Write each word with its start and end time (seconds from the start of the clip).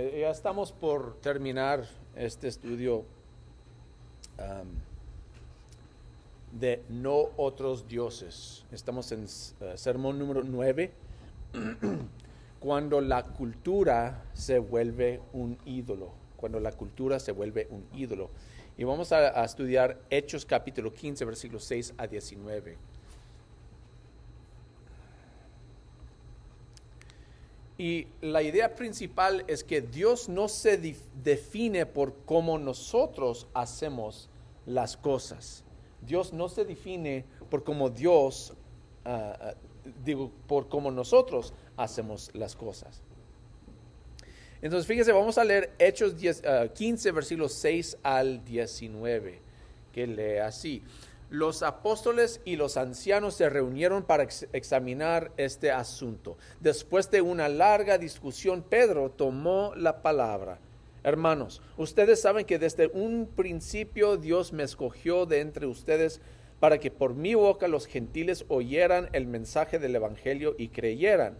Eh, 0.00 0.20
ya 0.20 0.30
estamos 0.30 0.70
por 0.70 1.16
terminar 1.16 1.84
este 2.14 2.46
estudio 2.46 3.04
de 6.52 6.84
no 6.88 7.30
otros 7.36 7.88
dioses. 7.88 8.64
Estamos 8.70 9.10
en 9.10 9.24
uh, 9.24 9.76
sermón 9.76 10.16
número 10.16 10.44
9, 10.44 10.92
cuando 12.60 13.00
la 13.00 13.24
cultura 13.24 14.22
se 14.34 14.60
vuelve 14.60 15.20
un 15.32 15.58
ídolo, 15.64 16.12
cuando 16.36 16.60
la 16.60 16.70
cultura 16.70 17.18
se 17.18 17.32
vuelve 17.32 17.66
un 17.68 17.84
ídolo. 17.92 18.30
Y 18.76 18.84
vamos 18.84 19.10
a, 19.10 19.42
a 19.42 19.44
estudiar 19.44 19.98
Hechos 20.10 20.44
capítulo 20.46 20.94
15, 20.94 21.24
versículos 21.24 21.64
6 21.64 21.94
a 21.98 22.06
19. 22.06 22.76
Y 27.78 28.08
la 28.20 28.42
idea 28.42 28.74
principal 28.74 29.44
es 29.46 29.62
que 29.62 29.80
Dios 29.80 30.28
no 30.28 30.48
se 30.48 30.76
define 31.22 31.86
por 31.86 32.12
cómo 32.26 32.58
nosotros 32.58 33.46
hacemos 33.54 34.28
las 34.66 34.96
cosas. 34.96 35.62
Dios 36.02 36.32
no 36.32 36.48
se 36.48 36.64
define 36.64 37.24
por 37.48 37.62
cómo 37.62 37.88
Dios, 37.88 38.52
uh, 39.06 39.54
digo, 40.04 40.32
por 40.48 40.68
cómo 40.68 40.90
nosotros 40.90 41.54
hacemos 41.76 42.30
las 42.34 42.56
cosas. 42.56 43.00
Entonces, 44.60 44.88
fíjese, 44.88 45.12
vamos 45.12 45.38
a 45.38 45.44
leer 45.44 45.72
Hechos 45.78 46.18
10, 46.18 46.42
uh, 46.42 46.72
15, 46.72 47.12
versículos 47.12 47.52
6 47.52 47.98
al 48.02 48.44
19, 48.44 49.40
que 49.92 50.04
lee 50.04 50.38
así 50.38 50.82
los 51.30 51.62
apóstoles 51.62 52.40
y 52.44 52.56
los 52.56 52.76
ancianos 52.76 53.34
se 53.34 53.50
reunieron 53.50 54.02
para 54.02 54.26
examinar 54.52 55.30
este 55.36 55.70
asunto. 55.70 56.38
Después 56.60 57.10
de 57.10 57.20
una 57.20 57.48
larga 57.48 57.98
discusión, 57.98 58.62
Pedro 58.62 59.10
tomó 59.10 59.72
la 59.76 60.00
palabra. 60.00 60.58
Hermanos, 61.04 61.60
ustedes 61.76 62.20
saben 62.20 62.46
que 62.46 62.58
desde 62.58 62.88
un 62.88 63.28
principio 63.34 64.16
Dios 64.16 64.52
me 64.52 64.62
escogió 64.62 65.26
de 65.26 65.40
entre 65.40 65.66
ustedes 65.66 66.20
para 66.60 66.78
que 66.78 66.90
por 66.90 67.14
mi 67.14 67.34
boca 67.34 67.68
los 67.68 67.86
gentiles 67.86 68.44
oyeran 68.48 69.08
el 69.12 69.26
mensaje 69.26 69.78
del 69.78 69.94
Evangelio 69.96 70.54
y 70.58 70.68
creyeran. 70.68 71.38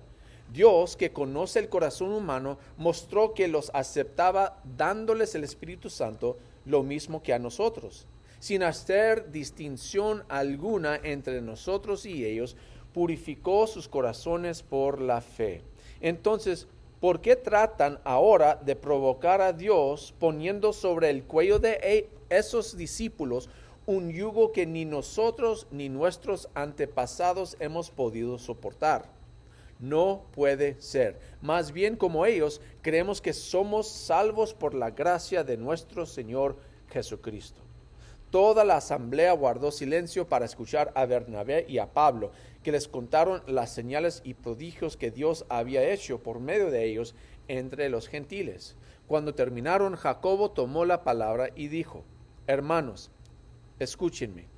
Dios, 0.52 0.96
que 0.96 1.12
conoce 1.12 1.58
el 1.58 1.68
corazón 1.68 2.12
humano, 2.12 2.58
mostró 2.76 3.34
que 3.34 3.48
los 3.48 3.70
aceptaba 3.74 4.62
dándoles 4.76 5.34
el 5.34 5.44
Espíritu 5.44 5.90
Santo 5.90 6.38
lo 6.64 6.82
mismo 6.82 7.22
que 7.22 7.34
a 7.34 7.38
nosotros 7.38 8.06
sin 8.38 8.62
hacer 8.62 9.30
distinción 9.30 10.24
alguna 10.28 10.96
entre 11.02 11.40
nosotros 11.40 12.06
y 12.06 12.24
ellos, 12.24 12.56
purificó 12.92 13.66
sus 13.66 13.88
corazones 13.88 14.62
por 14.62 15.00
la 15.00 15.20
fe. 15.20 15.62
Entonces, 16.00 16.66
¿por 17.00 17.20
qué 17.20 17.36
tratan 17.36 18.00
ahora 18.04 18.56
de 18.56 18.76
provocar 18.76 19.40
a 19.40 19.52
Dios 19.52 20.14
poniendo 20.18 20.72
sobre 20.72 21.10
el 21.10 21.24
cuello 21.24 21.58
de 21.58 21.78
e-, 21.82 22.08
esos 22.28 22.76
discípulos 22.76 23.48
un 23.86 24.10
yugo 24.10 24.52
que 24.52 24.66
ni 24.66 24.84
nosotros 24.84 25.66
ni 25.70 25.88
nuestros 25.88 26.48
antepasados 26.54 27.56
hemos 27.60 27.90
podido 27.90 28.38
soportar? 28.38 29.10
No 29.80 30.24
puede 30.32 30.80
ser. 30.80 31.20
Más 31.40 31.72
bien 31.72 31.94
como 31.94 32.26
ellos, 32.26 32.60
creemos 32.82 33.20
que 33.20 33.32
somos 33.32 33.88
salvos 33.88 34.52
por 34.54 34.74
la 34.74 34.90
gracia 34.90 35.44
de 35.44 35.56
nuestro 35.56 36.04
Señor 36.04 36.56
Jesucristo. 36.90 37.67
Toda 38.30 38.62
la 38.62 38.76
asamblea 38.76 39.32
guardó 39.32 39.70
silencio 39.70 40.28
para 40.28 40.44
escuchar 40.44 40.92
a 40.94 41.06
Bernabé 41.06 41.64
y 41.66 41.78
a 41.78 41.94
Pablo, 41.94 42.30
que 42.62 42.72
les 42.72 42.86
contaron 42.86 43.42
las 43.46 43.72
señales 43.72 44.20
y 44.22 44.34
prodigios 44.34 44.98
que 44.98 45.10
Dios 45.10 45.46
había 45.48 45.88
hecho 45.90 46.22
por 46.22 46.38
medio 46.38 46.70
de 46.70 46.84
ellos 46.84 47.14
entre 47.48 47.88
los 47.88 48.06
gentiles. 48.06 48.76
Cuando 49.06 49.34
terminaron, 49.34 49.96
Jacobo 49.96 50.50
tomó 50.50 50.84
la 50.84 51.04
palabra 51.04 51.48
y 51.56 51.68
dijo, 51.68 52.04
Hermanos, 52.46 53.10
escúchenme. 53.78 54.48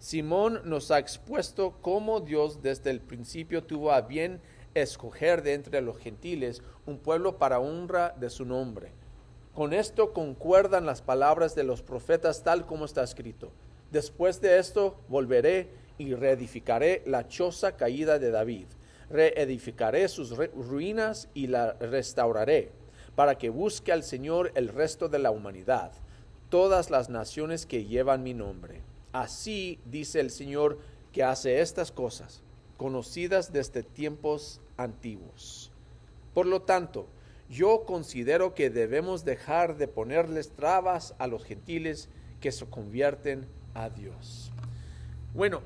Simón 0.00 0.62
nos 0.64 0.90
ha 0.90 0.98
expuesto 0.98 1.76
cómo 1.82 2.18
Dios 2.18 2.62
desde 2.62 2.90
el 2.90 3.00
principio 3.00 3.62
tuvo 3.62 3.92
a 3.92 4.00
bien 4.00 4.40
escoger 4.74 5.42
de 5.44 5.54
entre 5.54 5.82
los 5.82 5.98
gentiles 5.98 6.62
un 6.84 6.98
pueblo 6.98 7.38
para 7.38 7.60
honra 7.60 8.12
de 8.18 8.30
su 8.30 8.44
nombre 8.44 8.92
con 9.60 9.74
esto 9.74 10.14
concuerdan 10.14 10.86
las 10.86 11.02
palabras 11.02 11.54
de 11.54 11.64
los 11.64 11.82
profetas 11.82 12.42
tal 12.42 12.64
como 12.64 12.86
está 12.86 13.02
escrito. 13.04 13.52
Después 13.92 14.40
de 14.40 14.58
esto 14.58 14.98
volveré 15.06 15.68
y 15.98 16.14
reedificaré 16.14 17.02
la 17.04 17.28
choza 17.28 17.76
caída 17.76 18.18
de 18.18 18.30
David. 18.30 18.64
Reedificaré 19.10 20.08
sus 20.08 20.34
ruinas 20.34 21.28
y 21.34 21.48
la 21.48 21.74
restauraré, 21.74 22.72
para 23.14 23.36
que 23.36 23.50
busque 23.50 23.92
al 23.92 24.02
Señor 24.02 24.50
el 24.54 24.68
resto 24.68 25.10
de 25.10 25.18
la 25.18 25.30
humanidad, 25.30 25.92
todas 26.48 26.88
las 26.88 27.10
naciones 27.10 27.66
que 27.66 27.84
llevan 27.84 28.22
mi 28.22 28.32
nombre. 28.32 28.80
Así 29.12 29.78
dice 29.84 30.20
el 30.20 30.30
Señor 30.30 30.78
que 31.12 31.22
hace 31.22 31.60
estas 31.60 31.92
cosas, 31.92 32.40
conocidas 32.78 33.52
desde 33.52 33.82
tiempos 33.82 34.62
antiguos. 34.78 35.70
Por 36.32 36.46
lo 36.46 36.62
tanto, 36.62 37.08
yo 37.50 37.84
considero 37.84 38.54
que 38.54 38.70
debemos 38.70 39.24
dejar 39.24 39.76
de 39.76 39.88
ponerles 39.88 40.50
trabas 40.50 41.14
a 41.18 41.26
los 41.26 41.44
gentiles 41.44 42.08
que 42.40 42.52
se 42.52 42.64
convierten 42.64 43.46
a 43.74 43.90
Dios. 43.90 44.52
Bueno, 45.34 45.60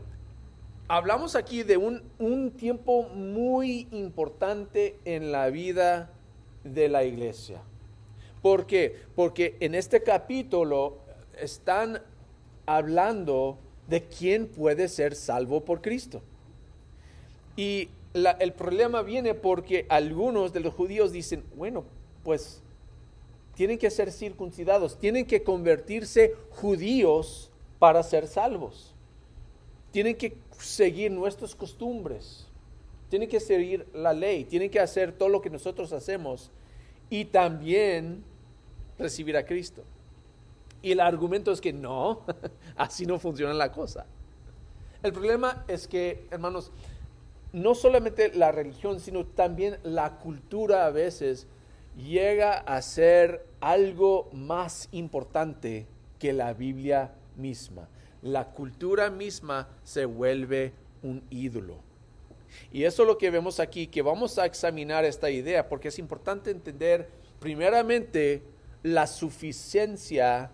hablamos 0.88 1.36
aquí 1.36 1.62
de 1.62 1.76
un, 1.76 2.02
un 2.18 2.52
tiempo 2.52 3.02
muy 3.10 3.86
importante 3.90 4.96
en 5.04 5.30
la 5.30 5.50
vida 5.50 6.10
de 6.64 6.88
la 6.88 7.04
iglesia. 7.04 7.60
¿Por 8.40 8.66
qué? 8.66 9.02
Porque 9.14 9.56
en 9.60 9.74
este 9.74 10.02
capítulo 10.02 10.98
están 11.38 12.00
hablando 12.66 13.58
de 13.88 14.04
quién 14.04 14.46
puede 14.46 14.88
ser 14.88 15.14
salvo 15.14 15.64
por 15.64 15.82
Cristo. 15.82 16.22
Y 17.56 17.90
el 18.14 18.52
problema 18.52 19.02
viene 19.02 19.34
porque 19.34 19.86
algunos 19.88 20.52
de 20.52 20.60
los 20.60 20.72
judíos 20.72 21.10
dicen, 21.10 21.44
bueno, 21.56 21.84
pues 22.22 22.62
tienen 23.54 23.78
que 23.78 23.90
ser 23.90 24.12
circuncidados, 24.12 24.98
tienen 24.98 25.26
que 25.26 25.42
convertirse 25.42 26.34
judíos 26.50 27.50
para 27.78 28.02
ser 28.02 28.26
salvos. 28.26 28.94
Tienen 29.90 30.16
que 30.16 30.36
seguir 30.58 31.10
nuestras 31.10 31.54
costumbres, 31.54 32.46
tienen 33.08 33.28
que 33.28 33.40
seguir 33.40 33.86
la 33.92 34.12
ley, 34.12 34.44
tienen 34.44 34.70
que 34.70 34.80
hacer 34.80 35.12
todo 35.12 35.28
lo 35.28 35.40
que 35.40 35.50
nosotros 35.50 35.92
hacemos 35.92 36.50
y 37.10 37.26
también 37.26 38.24
recibir 38.98 39.36
a 39.36 39.44
Cristo. 39.44 39.84
Y 40.82 40.92
el 40.92 41.00
argumento 41.00 41.52
es 41.52 41.60
que 41.60 41.72
no, 41.72 42.22
así 42.76 43.06
no 43.06 43.18
funciona 43.18 43.54
la 43.54 43.70
cosa. 43.70 44.06
El 45.02 45.12
problema 45.12 45.64
es 45.68 45.86
que, 45.86 46.26
hermanos, 46.30 46.72
no 47.54 47.76
solamente 47.76 48.32
la 48.34 48.50
religión, 48.50 48.98
sino 48.98 49.24
también 49.24 49.78
la 49.84 50.18
cultura 50.18 50.86
a 50.86 50.90
veces 50.90 51.46
llega 51.96 52.58
a 52.58 52.82
ser 52.82 53.46
algo 53.60 54.28
más 54.32 54.88
importante 54.90 55.86
que 56.18 56.32
la 56.32 56.52
Biblia 56.52 57.14
misma. 57.36 57.88
La 58.22 58.50
cultura 58.50 59.08
misma 59.08 59.68
se 59.84 60.04
vuelve 60.04 60.72
un 61.04 61.22
ídolo. 61.30 61.76
Y 62.72 62.82
eso 62.82 63.02
es 63.02 63.08
lo 63.08 63.18
que 63.18 63.30
vemos 63.30 63.60
aquí, 63.60 63.86
que 63.86 64.02
vamos 64.02 64.36
a 64.38 64.46
examinar 64.46 65.04
esta 65.04 65.30
idea, 65.30 65.68
porque 65.68 65.88
es 65.88 66.00
importante 66.00 66.50
entender 66.50 67.08
primeramente 67.38 68.42
la 68.82 69.06
suficiencia 69.06 70.50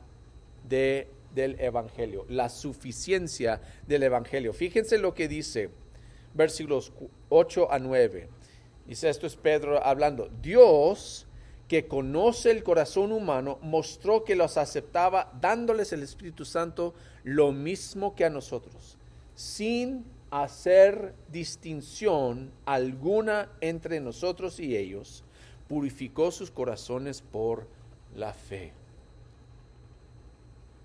de, 0.69 1.09
del 1.35 1.59
Evangelio, 1.61 2.27
la 2.29 2.51
suficiencia 2.51 3.63
del 3.87 4.03
Evangelio. 4.03 4.53
Fíjense 4.53 4.99
lo 4.99 5.15
que 5.15 5.29
dice 5.29 5.71
versículos 6.35 6.93
8 7.29 7.73
a 7.73 7.79
9. 7.79 8.29
Dice, 8.87 9.09
esto 9.09 9.27
es 9.27 9.37
Pedro 9.37 9.85
hablando. 9.85 10.31
Dios, 10.43 11.27
que 11.69 11.87
conoce 11.87 12.51
el 12.51 12.65
corazón 12.65 13.13
humano, 13.13 13.59
mostró 13.63 14.25
que 14.25 14.35
los 14.35 14.57
aceptaba 14.57 15.33
dándoles 15.41 15.93
el 15.93 16.03
Espíritu 16.03 16.45
Santo 16.45 16.95
lo 17.23 17.53
mismo 17.53 18.15
que 18.15 18.25
a 18.25 18.31
nosotros, 18.31 18.97
sin 19.35 20.05
hacer 20.31 21.15
distinción 21.29 22.51
alguna 22.65 23.51
entre 23.61 24.01
nosotros 24.01 24.59
y 24.59 24.77
ellos, 24.77 25.25
purificó 25.69 26.33
sus 26.33 26.51
corazones 26.51 27.23
por 27.23 27.69
la 28.17 28.33
fe. 28.33 28.73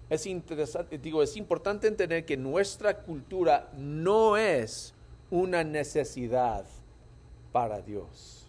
Es 0.10 0.28
interesante, 0.28 1.00
digo, 1.00 1.24
es 1.24 1.36
importante 1.36 1.88
entender 1.88 2.26
que 2.26 2.38
nuestra 2.38 3.00
cultura 3.02 3.72
no 3.76 4.38
es 4.38 4.94
una 5.30 5.64
necesidad 5.64 6.66
para 7.52 7.82
Dios. 7.82 8.46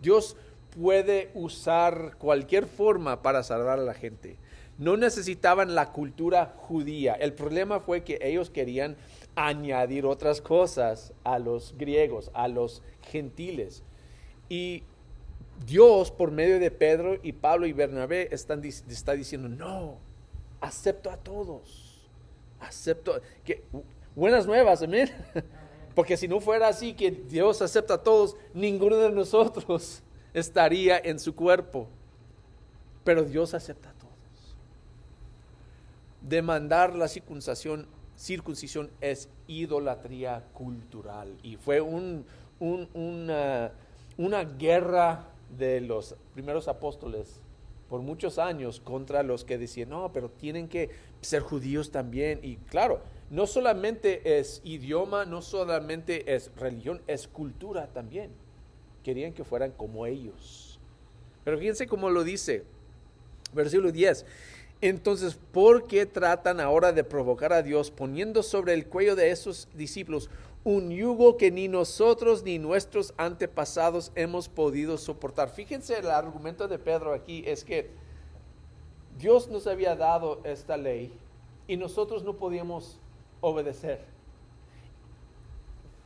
Dios 0.00 0.36
puede 0.78 1.30
usar 1.34 2.16
cualquier 2.18 2.66
forma 2.66 3.22
para 3.22 3.42
salvar 3.42 3.78
a 3.78 3.82
la 3.82 3.94
gente. 3.94 4.36
No 4.76 4.96
necesitaban 4.96 5.74
la 5.74 5.92
cultura 5.92 6.54
judía. 6.56 7.14
El 7.14 7.32
problema 7.32 7.80
fue 7.80 8.02
que 8.02 8.18
ellos 8.20 8.50
querían 8.50 8.96
añadir 9.36 10.04
otras 10.04 10.40
cosas 10.40 11.12
a 11.22 11.38
los 11.38 11.74
griegos, 11.78 12.30
a 12.34 12.48
los 12.48 12.82
gentiles. 13.02 13.84
Y 14.48 14.82
Dios, 15.64 16.10
por 16.10 16.30
medio 16.32 16.58
de 16.58 16.70
Pedro 16.70 17.18
y 17.22 17.32
Pablo 17.32 17.66
y 17.66 17.72
Bernabé, 17.72 18.28
están, 18.32 18.64
está 18.64 19.12
diciendo, 19.12 19.48
no, 19.48 19.98
acepto 20.60 21.10
a 21.10 21.16
todos. 21.16 22.10
Acepto. 22.60 23.20
Que, 23.44 23.62
buenas 24.16 24.46
nuevas, 24.46 24.82
amén. 24.82 25.10
Porque 25.94 26.16
si 26.16 26.26
no 26.26 26.40
fuera 26.40 26.68
así, 26.68 26.94
que 26.94 27.10
Dios 27.10 27.62
acepta 27.62 27.94
a 27.94 28.02
todos, 28.02 28.36
ninguno 28.52 28.96
de 28.96 29.10
nosotros 29.10 30.02
estaría 30.34 30.98
en 30.98 31.18
su 31.18 31.34
cuerpo. 31.34 31.88
Pero 33.04 33.24
Dios 33.24 33.54
acepta 33.54 33.90
a 33.90 33.92
todos. 33.92 34.12
Demandar 36.20 36.94
la 36.94 37.06
circuncisión, 37.08 37.86
es 39.00 39.28
idolatría 39.46 40.44
cultural. 40.52 41.36
Y 41.42 41.56
fue 41.56 41.80
un, 41.80 42.24
una, 42.58 43.72
una 44.16 44.44
guerra 44.44 45.26
de 45.56 45.80
los 45.80 46.16
primeros 46.32 46.66
apóstoles 46.66 47.40
por 47.88 48.00
muchos 48.00 48.38
años 48.38 48.80
contra 48.80 49.22
los 49.22 49.44
que 49.44 49.58
decían, 49.58 49.90
no, 49.90 50.10
pero 50.12 50.30
tienen 50.30 50.68
que 50.68 50.90
ser 51.20 51.42
judíos 51.42 51.90
también. 51.90 52.40
Y 52.42 52.56
claro, 52.56 53.00
no 53.30 53.46
solamente 53.46 54.38
es 54.38 54.60
idioma, 54.64 55.24
no 55.24 55.42
solamente 55.42 56.34
es 56.34 56.50
religión, 56.56 57.02
es 57.06 57.26
cultura 57.28 57.88
también. 57.88 58.30
Querían 59.02 59.32
que 59.32 59.44
fueran 59.44 59.72
como 59.72 60.06
ellos. 60.06 60.78
Pero 61.44 61.58
fíjense 61.58 61.86
cómo 61.86 62.10
lo 62.10 62.24
dice, 62.24 62.64
versículo 63.52 63.92
10. 63.92 64.24
Entonces, 64.80 65.38
¿por 65.52 65.86
qué 65.86 66.06
tratan 66.06 66.60
ahora 66.60 66.92
de 66.92 67.04
provocar 67.04 67.52
a 67.52 67.62
Dios 67.62 67.90
poniendo 67.90 68.42
sobre 68.42 68.74
el 68.74 68.86
cuello 68.86 69.16
de 69.16 69.30
esos 69.30 69.68
discípulos 69.74 70.28
un 70.64 70.90
yugo 70.90 71.36
que 71.36 71.50
ni 71.50 71.68
nosotros 71.68 72.42
ni 72.42 72.58
nuestros 72.58 73.12
antepasados 73.18 74.10
hemos 74.14 74.48
podido 74.48 74.96
soportar. 74.96 75.50
Fíjense, 75.50 75.98
el 75.98 76.10
argumento 76.10 76.66
de 76.66 76.78
Pedro 76.78 77.12
aquí 77.12 77.44
es 77.46 77.64
que 77.64 77.90
Dios 79.18 79.48
nos 79.48 79.66
había 79.66 79.94
dado 79.94 80.40
esta 80.42 80.78
ley 80.78 81.12
y 81.68 81.76
nosotros 81.76 82.24
no 82.24 82.36
podíamos 82.36 82.98
obedecer. 83.44 84.00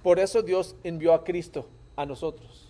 Por 0.02 0.18
eso 0.18 0.42
Dios 0.42 0.76
envió 0.82 1.14
a 1.14 1.24
Cristo 1.24 1.66
a 1.96 2.04
nosotros. 2.04 2.68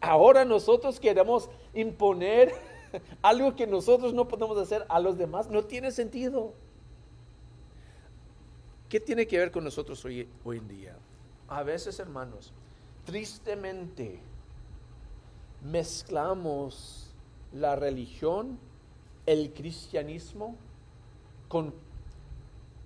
Ahora 0.00 0.44
nosotros 0.44 0.98
queremos 0.98 1.48
imponer 1.74 2.52
algo 3.22 3.54
que 3.54 3.66
nosotros 3.66 4.12
no 4.12 4.28
podemos 4.28 4.58
hacer 4.58 4.84
a 4.88 5.00
los 5.00 5.16
demás. 5.16 5.48
No 5.48 5.64
tiene 5.64 5.90
sentido. 5.90 6.52
¿Qué 8.88 9.00
tiene 9.00 9.26
que 9.26 9.38
ver 9.38 9.50
con 9.50 9.64
nosotros 9.64 10.04
hoy, 10.04 10.28
hoy 10.44 10.58
en 10.58 10.68
día? 10.68 10.96
A 11.48 11.62
veces, 11.62 11.98
hermanos, 11.98 12.52
tristemente 13.04 14.20
mezclamos 15.62 17.14
la 17.52 17.76
religión, 17.76 18.58
el 19.26 19.52
cristianismo, 19.52 20.56
con 21.48 21.74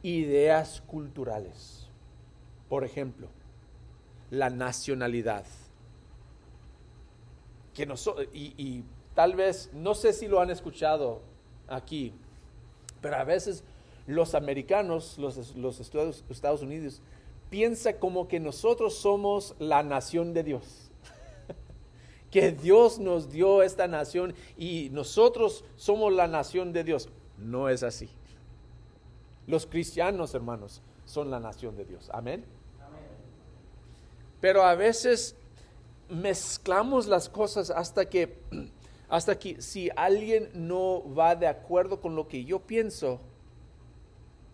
ideas 0.06 0.82
culturales. 0.86 1.88
Por 2.68 2.84
ejemplo, 2.84 3.28
la 4.30 4.50
nacionalidad. 4.50 5.44
Que 7.74 7.88
y, 8.32 8.54
y 8.56 8.84
tal 9.14 9.34
vez, 9.34 9.70
no 9.72 9.94
sé 9.94 10.12
si 10.12 10.28
lo 10.28 10.40
han 10.40 10.50
escuchado 10.50 11.22
aquí, 11.68 12.12
pero 13.00 13.16
a 13.16 13.24
veces 13.24 13.64
los 14.06 14.34
americanos, 14.34 15.18
los, 15.18 15.56
los 15.56 15.80
Estados, 15.80 16.24
Estados 16.30 16.62
Unidos, 16.62 17.02
piensa 17.50 17.98
como 17.98 18.28
que 18.28 18.38
nosotros 18.38 18.94
somos 18.94 19.56
la 19.58 19.82
nación 19.82 20.32
de 20.32 20.44
Dios. 20.44 20.90
que 22.30 22.52
Dios 22.52 23.00
nos 23.00 23.30
dio 23.30 23.62
esta 23.62 23.88
nación 23.88 24.34
y 24.56 24.88
nosotros 24.92 25.64
somos 25.76 26.12
la 26.12 26.28
nación 26.28 26.72
de 26.72 26.84
Dios. 26.84 27.08
No 27.38 27.68
es 27.68 27.82
así. 27.82 28.08
Los 29.46 29.66
cristianos, 29.66 30.34
hermanos, 30.34 30.82
son 31.04 31.30
la 31.30 31.40
nación 31.40 31.76
de 31.76 31.84
Dios. 31.84 32.10
Amén. 32.12 32.44
Pero 34.40 34.62
a 34.62 34.74
veces 34.74 35.36
mezclamos 36.08 37.06
las 37.06 37.28
cosas 37.28 37.70
hasta 37.70 38.08
que, 38.08 38.38
hasta 39.08 39.38
que 39.38 39.60
si 39.62 39.90
alguien 39.96 40.50
no 40.54 41.02
va 41.14 41.34
de 41.36 41.46
acuerdo 41.46 42.00
con 42.00 42.14
lo 42.16 42.28
que 42.28 42.44
yo 42.44 42.60
pienso, 42.60 43.20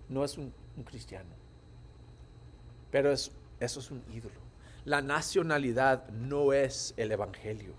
no 0.09 0.25
es 0.25 0.39
un, 0.39 0.53
cristiano. 0.85 1.31
Pero 2.91 3.13
es, 3.13 3.31
eso 3.61 3.81
es 3.81 3.91
un 3.91 4.03
ídolo. 4.13 4.41
La 4.85 5.01
nacionalidad 5.01 6.09
no 6.11 6.53
es 6.53 6.93
el 6.97 7.13
Evangelio. 7.13 7.75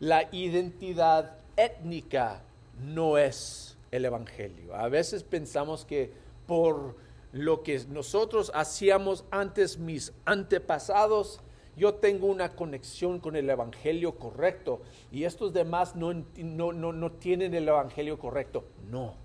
La 0.00 0.28
identidad 0.32 1.38
étnica 1.56 2.42
no 2.80 3.18
es 3.18 3.76
el 3.92 4.04
Evangelio. 4.04 4.74
A 4.74 4.88
veces 4.88 5.22
pensamos 5.22 5.84
que 5.84 6.12
por 6.46 6.96
lo 7.30 7.62
que 7.62 7.80
nosotros 7.88 8.50
hacíamos 8.54 9.24
antes, 9.30 9.78
mis 9.78 10.12
antepasados, 10.24 11.40
yo 11.76 11.94
tengo 11.94 12.26
una 12.26 12.56
conexión 12.56 13.20
con 13.20 13.36
el 13.36 13.48
Evangelio 13.48 14.16
correcto 14.16 14.82
y 15.12 15.24
estos 15.24 15.52
demás 15.52 15.94
no, 15.94 16.12
no, 16.12 16.72
no 16.72 17.12
tienen 17.12 17.54
el 17.54 17.68
Evangelio 17.68 18.18
correcto. 18.18 18.64
No 18.90 19.22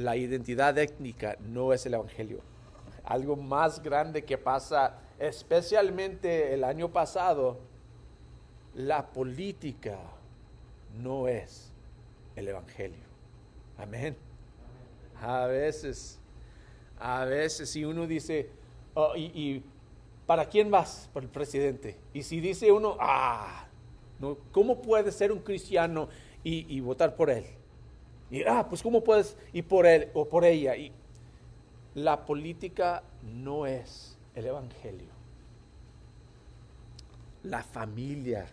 la 0.00 0.16
identidad 0.16 0.76
étnica 0.78 1.36
no 1.40 1.72
es 1.72 1.84
el 1.86 1.94
Evangelio. 1.94 2.40
Algo 3.04 3.36
más 3.36 3.82
grande 3.82 4.24
que 4.24 4.38
pasa, 4.38 4.98
especialmente 5.18 6.54
el 6.54 6.64
año 6.64 6.90
pasado, 6.90 7.58
la 8.74 9.10
política 9.10 9.98
no 10.98 11.28
es 11.28 11.72
el 12.40 12.48
Evangelio. 12.48 13.04
Amén. 13.78 14.16
A 15.20 15.46
veces, 15.46 16.18
a 16.98 17.24
veces 17.24 17.70
si 17.70 17.84
uno 17.84 18.06
dice, 18.06 18.50
oh, 18.94 19.14
y, 19.16 19.62
para 20.26 20.46
quién 20.46 20.70
vas? 20.70 21.08
Para 21.12 21.24
el 21.24 21.30
presidente. 21.30 21.96
Y 22.12 22.22
si 22.22 22.40
dice 22.40 22.70
uno, 22.70 22.96
ah, 23.00 23.66
no, 24.18 24.36
¿cómo 24.52 24.82
puede 24.82 25.12
ser 25.12 25.32
un 25.32 25.40
cristiano 25.40 26.08
y 26.42 26.80
votar 26.80 27.16
por 27.16 27.30
él? 27.30 27.44
Y, 28.30 28.44
ah, 28.44 28.66
pues 28.68 28.82
¿cómo 28.82 29.02
puedes 29.02 29.36
ir 29.52 29.66
por 29.66 29.86
él 29.86 30.08
o 30.14 30.28
por 30.28 30.44
ella? 30.44 30.76
Y 30.76 30.92
la 31.94 32.24
política 32.24 33.02
no 33.22 33.66
es 33.66 34.16
el 34.34 34.46
Evangelio. 34.46 35.10
La 37.42 37.62
familia 37.62 38.46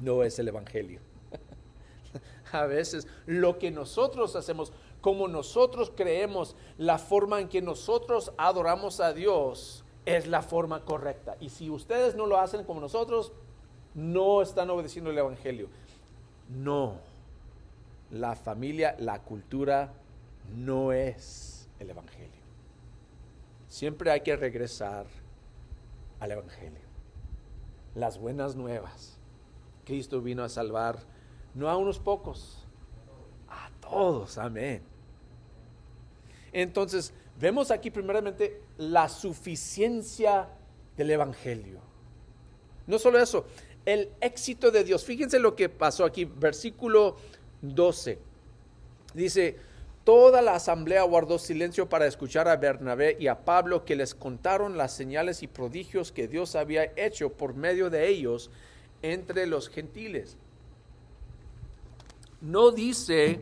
no 0.00 0.24
es 0.24 0.38
el 0.38 0.48
Evangelio. 0.48 1.00
A 2.54 2.66
veces 2.66 3.06
lo 3.26 3.58
que 3.58 3.70
nosotros 3.70 4.36
hacemos, 4.36 4.72
como 5.00 5.28
nosotros 5.28 5.92
creemos, 5.94 6.56
la 6.78 6.98
forma 6.98 7.40
en 7.40 7.48
que 7.48 7.62
nosotros 7.62 8.32
adoramos 8.36 9.00
a 9.00 9.12
Dios 9.12 9.84
es 10.06 10.26
la 10.26 10.42
forma 10.42 10.84
correcta. 10.84 11.36
Y 11.40 11.48
si 11.48 11.70
ustedes 11.70 12.14
no 12.14 12.26
lo 12.26 12.38
hacen 12.38 12.64
como 12.64 12.80
nosotros, 12.80 13.32
no 13.94 14.42
están 14.42 14.70
obedeciendo 14.70 15.10
el 15.10 15.18
Evangelio. 15.18 15.68
No 16.48 17.14
la 18.14 18.36
familia, 18.36 18.94
la 18.98 19.22
cultura 19.22 19.92
no 20.54 20.92
es 20.92 21.68
el 21.80 21.90
Evangelio. 21.90 22.30
Siempre 23.68 24.10
hay 24.10 24.20
que 24.20 24.36
regresar 24.36 25.06
al 26.20 26.30
Evangelio. 26.30 26.84
Las 27.94 28.18
buenas 28.18 28.54
nuevas. 28.54 29.18
Cristo 29.84 30.20
vino 30.20 30.44
a 30.44 30.48
salvar 30.48 31.00
no 31.54 31.68
a 31.68 31.76
unos 31.76 31.98
pocos, 31.98 32.64
a 33.48 33.70
todos. 33.80 34.38
Amén. 34.38 34.82
Entonces, 36.52 37.12
vemos 37.40 37.70
aquí 37.70 37.90
primeramente 37.90 38.60
la 38.78 39.08
suficiencia 39.08 40.48
del 40.96 41.10
Evangelio. 41.10 41.80
No 42.86 42.98
solo 42.98 43.18
eso, 43.18 43.46
el 43.84 44.10
éxito 44.20 44.70
de 44.70 44.84
Dios. 44.84 45.04
Fíjense 45.04 45.38
lo 45.38 45.54
que 45.54 45.68
pasó 45.68 46.04
aquí, 46.04 46.24
versículo 46.24 47.16
12. 47.62 48.18
Dice, 49.14 49.56
toda 50.04 50.42
la 50.42 50.54
asamblea 50.54 51.02
guardó 51.02 51.38
silencio 51.38 51.88
para 51.88 52.06
escuchar 52.06 52.48
a 52.48 52.56
Bernabé 52.56 53.16
y 53.18 53.28
a 53.28 53.44
Pablo 53.44 53.84
que 53.84 53.96
les 53.96 54.14
contaron 54.14 54.76
las 54.76 54.92
señales 54.92 55.42
y 55.42 55.46
prodigios 55.46 56.12
que 56.12 56.28
Dios 56.28 56.56
había 56.56 56.92
hecho 56.96 57.30
por 57.30 57.54
medio 57.54 57.90
de 57.90 58.08
ellos 58.08 58.50
entre 59.02 59.46
los 59.46 59.68
gentiles. 59.68 60.36
No 62.44 62.70
dice 62.70 63.40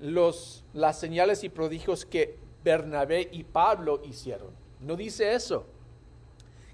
los, 0.00 0.64
las 0.72 0.98
señales 0.98 1.44
y 1.44 1.48
prodigios 1.48 2.06
que 2.06 2.36
Bernabé 2.64 3.28
y 3.32 3.44
Pablo 3.44 4.00
hicieron. 4.04 4.50
No 4.80 4.96
dice 4.96 5.34
eso. 5.34 5.66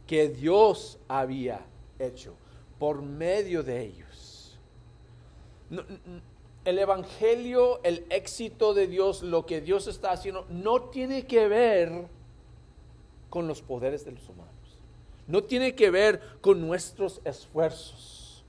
Que 0.07 0.29
Dios 0.29 0.99
había 1.09 1.67
hecho 1.99 2.35
por 2.79 3.03
medio 3.03 3.65
de 3.65 3.83
ellos 3.83 4.07
el 6.67 6.79
Evangelio, 6.81 7.81
el 7.85 8.05
éxito 8.11 8.75
de 8.75 8.89
Dios, 8.89 9.23
lo 9.23 9.47
que 9.47 9.61
Dios 9.61 9.87
está 9.87 10.11
haciendo, 10.11 10.47
no 10.49 10.83
tiene 10.83 11.25
que 11.25 11.47
ver 11.47 12.09
con 13.31 13.47
los 13.47 13.63
poderes 13.63 14.05
de 14.05 14.11
los 14.11 14.29
humanos. 14.29 14.53
No 15.29 15.45
tiene 15.45 15.77
que 15.77 15.91
ver 15.91 16.21
con 16.41 16.61
nuestros 16.67 17.21
esfuerzos. 17.25 18.45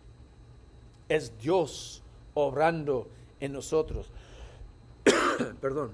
Es 1.09 1.37
Dios 1.37 2.01
obrando 2.37 3.07
en 3.39 3.53
nosotros. 3.53 4.11
Perdón. 5.61 5.91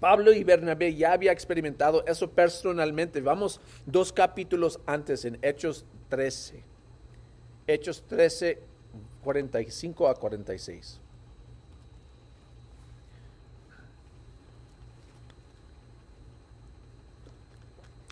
Pablo 0.00 0.32
y 0.34 0.44
Bernabé 0.44 0.94
ya 0.94 1.12
había 1.12 1.32
experimentado 1.32 2.04
eso 2.06 2.30
personalmente. 2.30 3.22
Vamos 3.22 3.60
dos 3.86 4.12
capítulos 4.12 4.78
antes 4.84 5.24
en 5.24 5.38
Hechos 5.40 5.86
13. 6.10 6.62
Hechos 7.66 8.04
13, 8.06 8.62
45 9.24 10.08
a 10.08 10.14
46. 10.14 11.00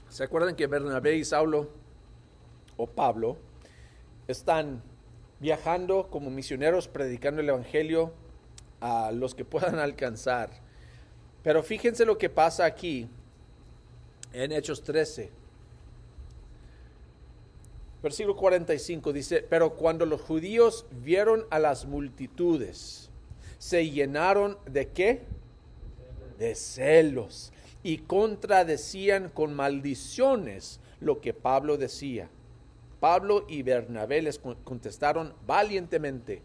¿Se 0.08 0.24
acuerdan 0.24 0.56
que 0.56 0.66
Bernabé 0.66 1.16
y 1.16 1.24
Saulo 1.24 1.68
o 2.76 2.86
Pablo 2.86 3.36
están 4.26 4.82
viajando 5.44 6.08
como 6.08 6.30
misioneros 6.30 6.88
predicando 6.88 7.42
el 7.42 7.50
Evangelio 7.50 8.14
a 8.80 9.12
los 9.12 9.34
que 9.34 9.44
puedan 9.44 9.78
alcanzar? 9.78 10.48
Pero 11.42 11.62
fíjense 11.62 12.06
lo 12.06 12.16
que 12.16 12.30
pasa 12.30 12.64
aquí 12.64 13.06
en 14.32 14.52
Hechos 14.52 14.82
13. 14.82 15.30
Versículo 18.02 18.36
45 18.36 19.12
dice, 19.12 19.46
pero 19.46 19.74
cuando 19.74 20.06
los 20.06 20.22
judíos 20.22 20.86
vieron 20.90 21.44
a 21.50 21.58
las 21.58 21.84
multitudes, 21.84 23.10
se 23.58 23.90
llenaron 23.90 24.56
de 24.64 24.88
qué? 24.88 25.24
De 26.38 26.54
celos 26.54 27.52
y 27.82 27.98
contradecían 27.98 29.28
con 29.28 29.52
maldiciones 29.52 30.80
lo 31.00 31.20
que 31.20 31.34
Pablo 31.34 31.76
decía. 31.76 32.30
Pablo 33.04 33.44
y 33.49 33.62
Bernabé 33.62 34.23
les 34.23 34.38
contestaron 34.38 35.34
valientemente, 35.46 36.40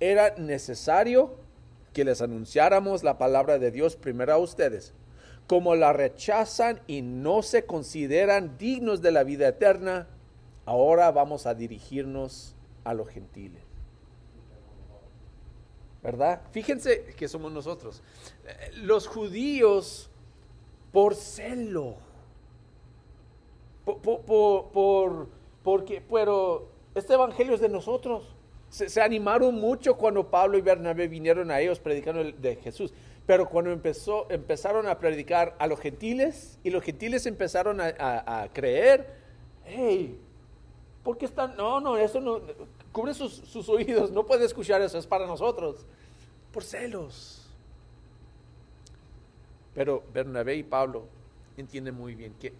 era 0.00 0.34
necesario 0.36 1.34
que 1.94 2.04
les 2.04 2.20
anunciáramos 2.20 3.02
la 3.02 3.16
palabra 3.16 3.58
de 3.58 3.70
Dios 3.70 3.96
primero 3.96 4.34
a 4.34 4.36
ustedes. 4.36 4.92
Como 5.46 5.76
la 5.76 5.94
rechazan 5.94 6.82
y 6.86 7.00
no 7.00 7.40
se 7.42 7.64
consideran 7.64 8.58
dignos 8.58 9.00
de 9.00 9.12
la 9.12 9.24
vida 9.24 9.48
eterna, 9.48 10.08
ahora 10.66 11.10
vamos 11.10 11.46
a 11.46 11.54
dirigirnos 11.54 12.54
a 12.84 12.92
los 12.92 13.08
gentiles. 13.08 13.62
¿Verdad? 16.02 16.42
Fíjense 16.52 17.14
que 17.16 17.28
somos 17.28 17.50
nosotros. 17.50 18.02
Eh, 18.44 18.72
los 18.74 19.06
judíos 19.06 20.10
por 20.92 21.14
celo. 21.14 21.96
Por, 23.86 25.37
porque, 25.68 26.00
pero 26.00 26.66
este 26.94 27.12
evangelio 27.12 27.54
es 27.54 27.60
de 27.60 27.68
nosotros. 27.68 28.34
Se, 28.70 29.02
animaron 29.02 29.54
mucho 29.54 29.98
cuando 29.98 30.30
Pablo 30.30 30.56
y 30.56 30.62
Bernabé 30.62 31.08
vinieron 31.08 31.50
a 31.50 31.60
ellos 31.60 31.78
predicando 31.78 32.24
de 32.24 32.56
Jesús. 32.56 32.94
Pero 33.26 33.50
cuando 33.50 33.70
empezó, 33.70 34.26
empezaron 34.30 34.88
a 34.88 34.98
predicar 34.98 35.54
a 35.58 35.66
los 35.66 35.78
gentiles 35.78 36.58
y 36.64 36.70
los 36.70 36.82
gentiles 36.82 37.26
empezaron 37.26 37.82
a, 37.82 38.48
creer, 38.54 39.12
hey, 39.66 40.18
¿por 41.02 41.18
qué 41.18 41.26
están? 41.26 41.54
No, 41.54 41.80
no, 41.80 41.98
eso 41.98 42.18
no, 42.18 42.40
cubre 42.90 43.12
sus, 43.12 43.34
sus 43.34 43.68
oídos, 43.68 44.10
no 44.10 44.24
puede 44.24 44.46
escuchar 44.46 44.80
eso, 44.80 44.96
es 44.96 45.06
para 45.06 45.26
nosotros. 45.26 45.84
Por 46.50 46.64
celos. 46.64 47.46
Pero 49.74 50.02
Bernabé 50.14 50.54
y 50.56 50.62
Pablo 50.62 51.04
entienden 51.58 51.94
muy 51.94 52.14
bien 52.14 52.32
que 52.40 52.54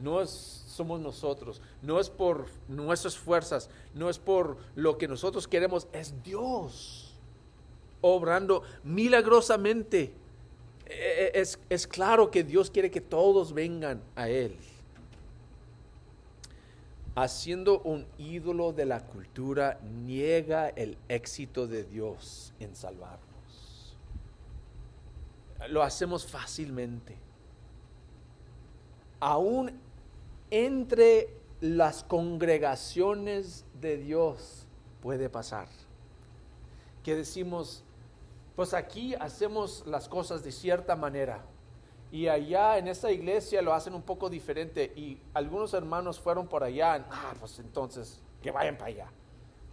no 0.00 0.20
es, 0.20 0.30
somos 0.30 1.00
nosotros, 1.00 1.60
no 1.82 1.98
es 1.98 2.10
por 2.10 2.46
nuestras 2.68 3.16
fuerzas, 3.16 3.68
no 3.94 4.08
es 4.08 4.18
por 4.18 4.56
lo 4.74 4.98
que 4.98 5.08
nosotros 5.08 5.48
queremos, 5.48 5.88
es 5.92 6.22
Dios 6.22 7.14
obrando 8.00 8.62
milagrosamente. 8.84 10.12
E, 10.86 11.32
e, 11.34 11.40
es, 11.40 11.58
es 11.68 11.86
claro 11.86 12.30
que 12.30 12.44
Dios 12.44 12.70
quiere 12.70 12.90
que 12.90 13.00
todos 13.00 13.52
vengan 13.52 14.00
a 14.16 14.28
Él. 14.28 14.56
Haciendo 17.14 17.80
un 17.80 18.06
ídolo 18.16 18.72
de 18.72 18.86
la 18.86 19.04
cultura, 19.04 19.80
niega 19.82 20.68
el 20.68 20.96
éxito 21.08 21.66
de 21.66 21.82
Dios 21.82 22.52
en 22.60 22.76
salvar 22.76 23.18
lo 25.66 25.82
hacemos 25.82 26.26
fácilmente. 26.26 27.16
Aún 29.20 29.72
entre 30.50 31.34
las 31.60 32.04
congregaciones 32.04 33.64
de 33.80 33.96
Dios 33.96 34.66
puede 35.02 35.28
pasar. 35.28 35.68
Que 37.02 37.14
decimos, 37.14 37.82
pues 38.56 38.74
aquí 38.74 39.14
hacemos 39.14 39.84
las 39.86 40.08
cosas 40.08 40.42
de 40.42 40.52
cierta 40.52 40.96
manera 40.96 41.44
y 42.10 42.28
allá 42.28 42.78
en 42.78 42.88
esa 42.88 43.10
iglesia 43.10 43.60
lo 43.60 43.74
hacen 43.74 43.94
un 43.94 44.02
poco 44.02 44.30
diferente 44.30 44.92
y 44.96 45.18
algunos 45.34 45.74
hermanos 45.74 46.18
fueron 46.18 46.46
por 46.48 46.64
allá, 46.64 47.06
ah, 47.10 47.34
pues 47.38 47.58
entonces 47.58 48.20
que 48.42 48.50
vayan 48.50 48.76
para 48.76 48.86
allá, 48.86 49.06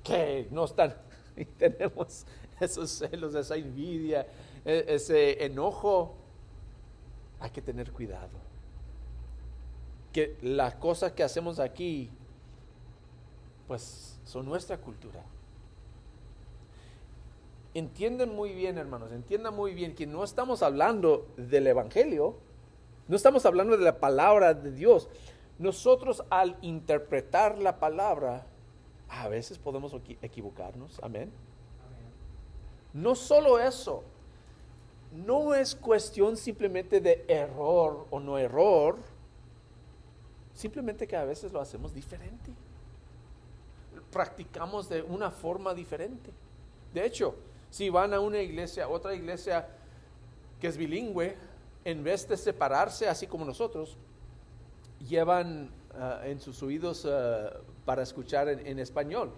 que 0.03 0.47
no 0.51 0.65
están, 0.65 0.95
y 1.37 1.45
tenemos 1.45 2.25
esos 2.59 2.89
celos, 2.89 3.35
esa 3.35 3.55
envidia, 3.55 4.27
e, 4.65 4.85
ese 4.89 5.45
enojo, 5.45 6.15
hay 7.39 7.51
que 7.51 7.61
tener 7.61 7.91
cuidado. 7.91 8.44
Que 10.15 10.37
las 10.41 10.75
cosas 10.75 11.11
que 11.11 11.23
hacemos 11.23 11.59
aquí, 11.59 12.09
pues 13.67 14.17
son 14.23 14.45
nuestra 14.45 14.77
cultura. 14.77 15.21
Entienden 17.73 18.33
muy 18.33 18.53
bien, 18.53 18.77
hermanos, 18.77 19.11
entiendan 19.11 19.53
muy 19.53 19.73
bien 19.73 19.93
que 19.93 20.07
no 20.07 20.23
estamos 20.23 20.63
hablando 20.63 21.27
del 21.35 21.67
Evangelio, 21.67 22.37
no 23.09 23.17
estamos 23.17 23.45
hablando 23.45 23.75
de 23.75 23.83
la 23.83 23.99
palabra 23.99 24.53
de 24.53 24.71
Dios. 24.71 25.09
Nosotros 25.59 26.23
al 26.29 26.55
interpretar 26.61 27.57
la 27.57 27.77
palabra, 27.81 28.47
a 29.09 29.27
veces 29.27 29.57
podemos 29.57 29.93
equivocarnos, 30.21 30.97
amén. 31.03 31.29
No 32.93 33.15
solo 33.15 33.59
eso, 33.59 34.05
no 35.11 35.53
es 35.53 35.75
cuestión 35.75 36.37
simplemente 36.37 37.01
de 37.01 37.25
error 37.27 38.07
o 38.11 38.21
no 38.21 38.37
error, 38.37 38.95
simplemente 40.55 41.07
que 41.07 41.15
a 41.15 41.25
veces 41.25 41.51
lo 41.51 41.61
hacemos 41.61 41.93
diferente. 41.93 42.51
Practicamos 44.11 44.89
de 44.89 45.03
una 45.03 45.29
forma 45.29 45.73
diferente. 45.73 46.31
De 46.93 47.05
hecho, 47.05 47.35
si 47.69 47.89
van 47.89 48.13
a 48.13 48.21
una 48.21 48.39
iglesia, 48.39 48.87
otra 48.87 49.13
iglesia 49.13 49.67
que 50.59 50.67
es 50.67 50.77
bilingüe, 50.77 51.35
en 51.83 52.03
vez 52.03 52.27
de 52.27 52.37
separarse 52.37 53.07
así 53.07 53.27
como 53.27 53.45
nosotros, 53.45 53.97
llevan 55.07 55.69
ah, 55.93 56.21
en 56.23 56.39
sus 56.39 56.63
oídos 56.63 57.05
ah, 57.05 57.51
para 57.83 58.01
escuchar 58.01 58.47
en 58.47 58.79
español. 58.79 59.31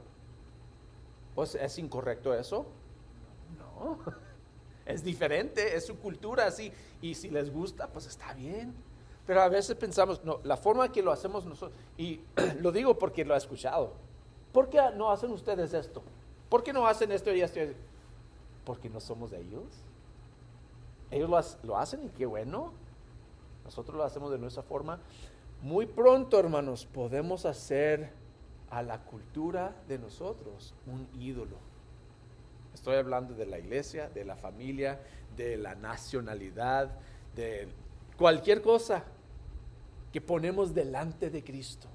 Pues 1.34 1.56
es 1.56 1.78
incorrecto 1.80 2.34
eso. 2.34 2.68
No 3.58 4.00
es 4.86 5.04
diferente, 5.04 5.76
es 5.76 5.86
su 5.86 5.98
cultura 5.98 6.46
así, 6.46 6.72
y 7.02 7.16
si 7.16 7.30
les 7.30 7.52
gusta, 7.52 7.88
pues 7.88 8.06
está 8.06 8.34
bien. 8.34 8.74
Pero 9.28 9.42
a 9.42 9.50
veces 9.50 9.76
pensamos, 9.76 10.24
no, 10.24 10.40
la 10.46 10.56
forma 10.56 10.90
que 10.90 11.04
lo 11.04 11.12
hacemos 11.12 11.46
nosotros, 11.46 11.78
y 11.98 12.22
lo 12.62 12.72
digo 12.72 12.98
porque 12.98 13.26
lo 13.26 13.36
he 13.36 13.38
escuchado, 13.38 13.92
¿por 14.54 14.70
qué 14.70 14.80
no 14.96 15.12
hacen 15.12 15.32
ustedes 15.32 15.74
esto? 15.74 16.02
¿Por 16.50 16.64
qué 16.64 16.72
no 16.72 16.88
hacen 16.88 17.12
esto 17.12 17.34
y 17.36 17.42
esto? 17.42 17.60
Porque 18.64 18.90
no 18.90 19.02
somos 19.02 19.32
de 19.32 19.42
ellos. 19.42 19.66
Ellos 21.12 21.30
lo, 21.30 21.68
lo 21.68 21.78
hacen 21.78 22.06
y 22.06 22.10
qué 22.10 22.26
bueno. 22.26 22.72
Nosotros 23.66 23.98
lo 23.98 24.04
hacemos 24.06 24.32
de 24.32 24.38
nuestra 24.38 24.64
forma. 24.64 25.00
Muy 25.62 25.86
pronto, 25.86 26.40
hermanos, 26.40 26.86
podemos 26.86 27.46
hacer 27.46 28.14
a 28.70 28.82
la 28.82 29.04
cultura 29.04 29.76
de 29.90 30.00
nosotros 30.00 30.74
un 30.86 31.06
ídolo. 31.20 31.58
Estoy 32.74 32.96
hablando 32.96 33.34
de 33.34 33.46
la 33.46 33.60
iglesia, 33.60 34.10
de 34.10 34.24
la 34.24 34.38
familia, 34.38 35.02
de 35.36 35.58
la 35.58 35.76
nacionalidad, 35.76 36.92
de 37.36 37.68
cualquier 38.18 38.62
cosa 38.62 39.04
que 40.12 40.22
ponemos 40.22 40.74
delante 40.74 41.30
de 41.30 41.44
Cristo. 41.44 41.88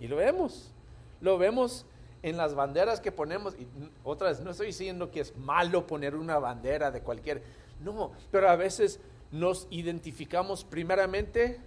Y 0.00 0.08
lo 0.08 0.16
vemos, 0.16 0.72
lo 1.20 1.38
vemos 1.38 1.86
en 2.22 2.36
las 2.36 2.54
banderas 2.54 3.00
que 3.00 3.12
ponemos. 3.12 3.54
Y 3.54 3.66
otra 4.04 4.28
vez, 4.28 4.40
no 4.40 4.50
estoy 4.50 4.68
diciendo 4.68 5.10
que 5.10 5.20
es 5.20 5.36
malo 5.36 5.86
poner 5.86 6.14
una 6.14 6.38
bandera 6.38 6.90
de 6.90 7.00
cualquier, 7.00 7.42
no, 7.80 8.12
pero 8.30 8.48
a 8.48 8.56
veces 8.56 9.00
nos 9.30 9.66
identificamos 9.70 10.64
primeramente 10.64 11.60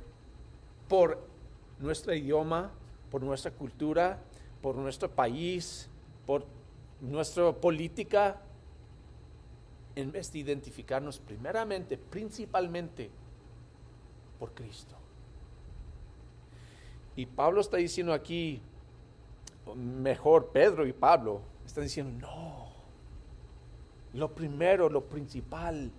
por 0.88 1.20
nuestro 1.80 2.14
idioma, 2.14 2.72
por 3.12 3.24
nuestra 3.24 3.52
cultura, 3.52 4.20
por 4.62 4.76
nuestro 4.76 5.10
país, 5.10 5.90
por 6.26 6.46
nuestra 7.02 7.52
política, 7.54 8.42
en 9.96 10.12
vez 10.12 10.32
de 10.32 10.40
identificarnos 10.40 11.20
primeramente, 11.20 11.98
principalmente 11.98 13.10
por 14.38 14.54
Cristo. 14.54 14.99
Y 17.20 17.26
Pablo 17.26 17.60
está 17.60 17.76
diciendo 17.76 18.14
aquí, 18.14 18.62
mejor 19.76 20.52
Pedro 20.54 20.88
y 20.88 20.94
Pablo, 20.94 21.42
están 21.66 21.84
diciendo, 21.84 22.18
no, 22.26 22.70
lo 24.14 24.34
primero, 24.34 24.88
lo 24.88 25.04
principal 25.04 25.92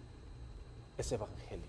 es 0.96 1.12
evangelio. 1.12 1.66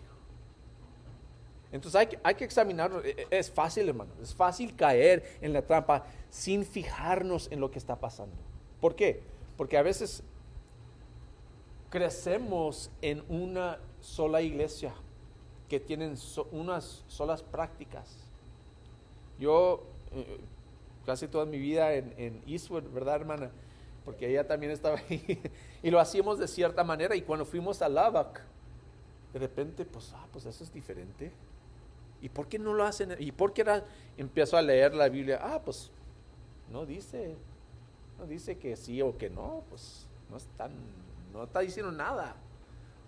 Entonces 1.70 2.00
hay, 2.00 2.17
hay 2.24 2.36
que 2.36 2.46
examinarlo. 2.46 3.03
E, 3.03 3.10
e, 3.10 3.27
es 3.29 3.51
fácil, 3.51 3.89
hermano. 3.89 4.13
Es 4.22 4.34
fácil 4.34 4.74
caer 4.74 5.38
en 5.41 5.51
la 5.51 5.63
trampa 5.63 6.05
sin 6.29 6.63
fijarnos 6.63 7.51
en 7.51 7.60
lo 7.60 7.70
que 7.72 7.79
está 7.79 8.00
pasando. 8.00 8.38
¿Por 8.79 8.96
qué? 8.96 9.22
Porque 9.58 9.77
a 9.77 9.81
veces 9.81 10.24
crecemos 11.89 12.89
en 13.01 13.22
una 13.27 13.79
sola 14.00 14.41
iglesia 14.41 14.93
que 15.67 15.81
tienen 15.81 16.15
unas 16.53 17.03
solas 17.10 17.43
prácticas. 17.43 18.30
Yo 19.41 19.81
eh, 20.12 20.39
casi 21.03 21.27
toda 21.27 21.45
mi 21.45 21.57
vida 21.57 21.95
en, 21.95 22.43
Eastwood, 22.45 22.83
¿verdad, 22.93 23.15
hermana? 23.15 23.50
Porque 24.05 24.29
ella 24.29 24.45
también 24.48 24.71
estaba 24.71 25.00
ahí. 25.00 25.41
y 25.83 25.89
lo 25.89 26.00
hacíamos 26.00 26.38
de 26.38 26.48
cierta 26.48 26.83
manera. 26.83 27.15
Y 27.15 27.24
cuando 27.24 27.43
fuimos 27.43 27.81
a 27.81 27.89
Lavac, 27.89 28.39
de 29.33 29.39
repente, 29.39 29.83
pues, 29.83 30.13
ah, 30.13 30.27
pues 30.31 30.45
eso 30.45 30.63
es 30.63 30.71
diferente. 30.71 31.31
¿Y 32.21 32.29
por 32.29 32.48
qué 32.48 32.60
no 32.60 32.75
lo 32.75 32.83
hacen? 32.83 33.15
¿Y 33.17 33.31
por 33.31 33.51
qué 33.51 33.62
era, 33.62 33.83
empiezo 34.15 34.57
a 34.57 34.62
leer 34.62 34.93
la 34.93 35.10
Biblia? 35.10 35.39
Ah, 35.41 35.60
pues 35.65 35.89
no 36.71 36.86
dice, 36.86 37.36
no 38.19 38.27
dice 38.27 38.60
que 38.60 38.75
sí 38.75 39.01
o 39.01 39.17
que 39.17 39.31
no, 39.31 39.63
pues 39.69 40.05
no 40.29 40.38
están, 40.38 40.71
no 41.33 41.43
está 41.45 41.62
diciendo 41.62 41.91
nada. 41.91 42.36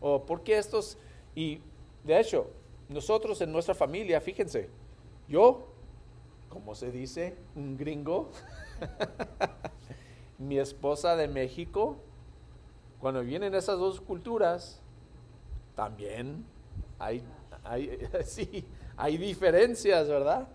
O 0.02 0.26
por 0.26 0.42
qué 0.42 0.58
estos, 0.58 0.98
y 1.36 1.62
de 2.04 2.20
hecho, 2.20 2.50
nosotros 2.90 3.40
en 3.42 3.52
nuestra 3.52 3.76
familia, 3.76 4.20
fíjense, 4.20 4.68
yo, 5.28 5.73
como 6.54 6.76
se 6.76 6.92
dice, 6.92 7.36
un 7.56 7.76
gringo, 7.76 8.30
mi 10.38 10.60
esposa 10.60 11.16
de 11.16 11.28
México, 11.28 11.98
cuando 13.00 13.22
vienen 13.22 13.56
esas 13.56 13.80
dos 13.80 14.00
culturas, 14.00 14.80
también 15.76 16.46
hay, 17.00 17.24
hay 17.64 17.98
sí, 18.24 18.66
hay 18.96 19.18
diferencias, 19.18 20.08
¿verdad? 20.08 20.48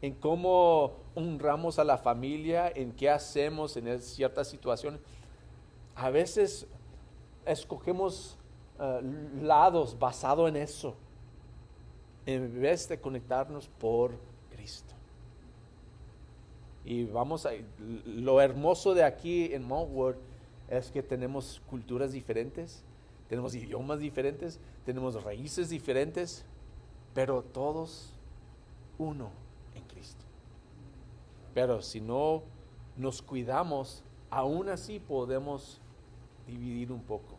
En 0.00 0.14
cómo 0.14 0.92
honramos 1.16 1.80
a 1.80 1.84
la 1.84 1.98
familia, 1.98 2.70
en 2.72 2.92
qué 2.92 3.10
hacemos 3.10 3.76
en 3.76 3.98
ciertas 4.00 4.48
situaciones. 4.48 5.00
A 5.96 6.10
veces 6.10 6.68
escogemos 7.44 8.38
eh, 8.78 9.00
lados 9.42 9.98
basado 9.98 10.46
en 10.46 10.56
eso, 10.56 10.94
en 12.24 12.60
vez 12.60 12.88
de 12.88 13.00
conectarnos 13.00 13.68
por 13.68 14.12
Cristo. 14.50 14.93
Y 16.84 17.04
vamos 17.04 17.46
a, 17.46 17.50
lo 18.04 18.40
hermoso 18.40 18.94
de 18.94 19.04
aquí 19.04 19.52
en 19.54 19.66
Mount 19.66 20.16
es 20.68 20.90
que 20.90 21.02
tenemos 21.02 21.62
culturas 21.68 22.12
diferentes, 22.12 22.84
tenemos 23.28 23.54
idiomas 23.54 23.98
diferentes, 23.98 24.60
tenemos 24.84 25.22
raíces 25.22 25.70
diferentes, 25.70 26.44
pero 27.14 27.42
todos 27.42 28.12
uno 28.98 29.30
en 29.74 29.82
Cristo. 29.84 30.24
Pero 31.54 31.80
si 31.80 32.00
no 32.00 32.42
nos 32.96 33.22
cuidamos, 33.22 34.02
aún 34.30 34.68
así 34.68 34.98
podemos 34.98 35.80
dividir 36.46 36.92
un 36.92 37.02
poco. 37.02 37.38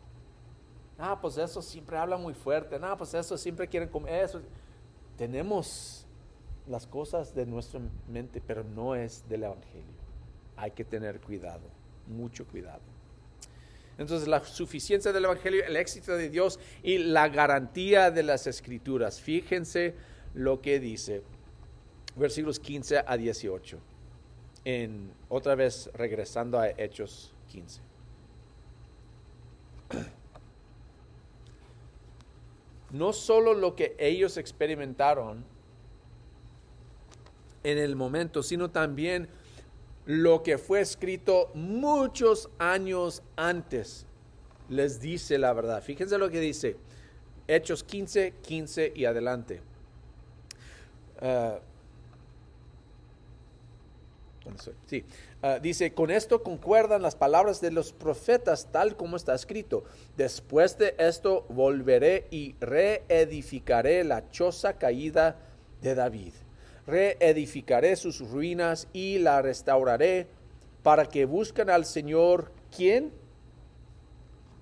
Ah, 0.98 1.18
pues 1.20 1.36
eso 1.36 1.60
siempre 1.60 1.98
habla 1.98 2.16
muy 2.16 2.34
fuerte. 2.34 2.78
No, 2.78 2.96
pues 2.96 3.12
eso 3.14 3.36
siempre 3.36 3.68
quieren 3.68 3.88
comer. 3.88 4.24
Eso. 4.24 4.40
Tenemos 5.16 6.05
las 6.68 6.86
cosas 6.86 7.34
de 7.34 7.46
nuestra 7.46 7.80
mente, 8.08 8.42
pero 8.44 8.64
no 8.64 8.94
es 8.94 9.28
del 9.28 9.44
Evangelio. 9.44 9.84
Hay 10.56 10.72
que 10.72 10.84
tener 10.84 11.20
cuidado, 11.20 11.62
mucho 12.06 12.46
cuidado. 12.46 12.80
Entonces 13.98 14.28
la 14.28 14.44
suficiencia 14.44 15.12
del 15.12 15.24
Evangelio, 15.24 15.64
el 15.64 15.76
éxito 15.76 16.16
de 16.16 16.28
Dios 16.28 16.58
y 16.82 16.98
la 16.98 17.28
garantía 17.28 18.10
de 18.10 18.22
las 18.22 18.46
escrituras. 18.46 19.20
Fíjense 19.20 19.94
lo 20.34 20.60
que 20.60 20.78
dice 20.80 21.22
versículos 22.16 22.58
15 22.58 23.04
a 23.06 23.16
18. 23.16 23.78
En, 24.64 25.12
otra 25.28 25.54
vez 25.54 25.88
regresando 25.94 26.58
a 26.58 26.68
Hechos 26.70 27.32
15. 27.48 27.80
No 32.92 33.12
solo 33.12 33.52
lo 33.52 33.74
que 33.74 33.96
ellos 33.98 34.36
experimentaron 34.36 35.44
en 37.66 37.78
el 37.78 37.96
momento, 37.96 38.44
sino 38.44 38.70
también 38.70 39.28
lo 40.04 40.44
que 40.44 40.56
fue 40.56 40.80
escrito 40.80 41.50
muchos 41.52 42.48
años 42.58 43.24
antes. 43.34 44.06
Les 44.68 45.00
dice 45.00 45.36
la 45.36 45.52
verdad. 45.52 45.82
Fíjense 45.82 46.16
lo 46.16 46.30
que 46.30 46.38
dice. 46.38 46.76
Hechos 47.48 47.82
15, 47.82 48.34
15 48.40 48.92
y 48.94 49.04
adelante. 49.04 49.60
Ah, 51.20 51.58
sí. 54.86 55.04
Ah, 55.42 55.58
dice, 55.60 55.92
con 55.92 56.12
esto 56.12 56.44
concuerdan 56.44 57.02
las 57.02 57.16
palabras 57.16 57.60
de 57.60 57.72
los 57.72 57.92
profetas 57.92 58.68
tal 58.70 58.96
como 58.96 59.16
está 59.16 59.34
escrito. 59.34 59.82
Después 60.16 60.78
de 60.78 60.94
esto 60.98 61.46
volveré 61.48 62.28
y 62.30 62.54
reedificaré 62.60 64.04
la 64.04 64.30
choza 64.30 64.78
caída 64.78 65.36
de 65.82 65.96
David 65.96 66.32
reedificaré 66.86 67.96
sus 67.96 68.20
ruinas 68.20 68.88
y 68.92 69.18
la 69.18 69.42
restauraré 69.42 70.26
para 70.82 71.06
que 71.06 71.24
busquen 71.24 71.70
al 71.70 71.84
Señor, 71.84 72.52
¿quién? 72.74 73.12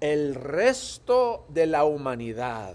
El 0.00 0.34
resto 0.34 1.44
de 1.48 1.66
la 1.66 1.84
humanidad. 1.84 2.74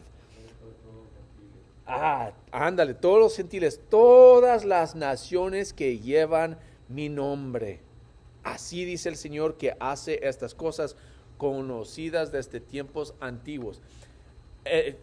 Ah, 1.87 2.31
ándale, 2.51 2.93
todos 2.93 3.19
los 3.19 3.35
gentiles, 3.35 3.81
todas 3.89 4.63
las 4.63 4.93
naciones 4.93 5.73
que 5.73 5.97
llevan 5.97 6.59
mi 6.87 7.09
nombre. 7.09 7.79
Así 8.43 8.85
dice 8.85 9.09
el 9.09 9.15
Señor 9.15 9.57
que 9.57 9.75
hace 9.79 10.19
estas 10.27 10.53
cosas 10.53 10.95
conocidas 11.37 12.31
desde 12.31 12.59
tiempos 12.59 13.15
antiguos. 13.19 13.81
Eh, 14.65 14.97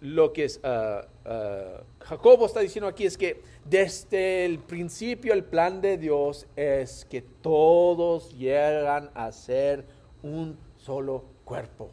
lo 0.00 0.32
que 0.32 0.44
es, 0.44 0.60
uh, 0.62 1.28
uh, 1.28 1.84
Jacobo 2.00 2.46
está 2.46 2.60
diciendo 2.60 2.88
aquí 2.88 3.06
es 3.06 3.16
que 3.16 3.42
desde 3.64 4.44
el 4.44 4.58
principio 4.58 5.32
el 5.32 5.44
plan 5.44 5.80
de 5.80 5.96
Dios 5.96 6.46
es 6.56 7.06
que 7.06 7.22
todos 7.22 8.36
llegan 8.36 9.10
a 9.14 9.32
ser 9.32 9.86
un 10.22 10.58
solo 10.76 11.24
cuerpo. 11.44 11.90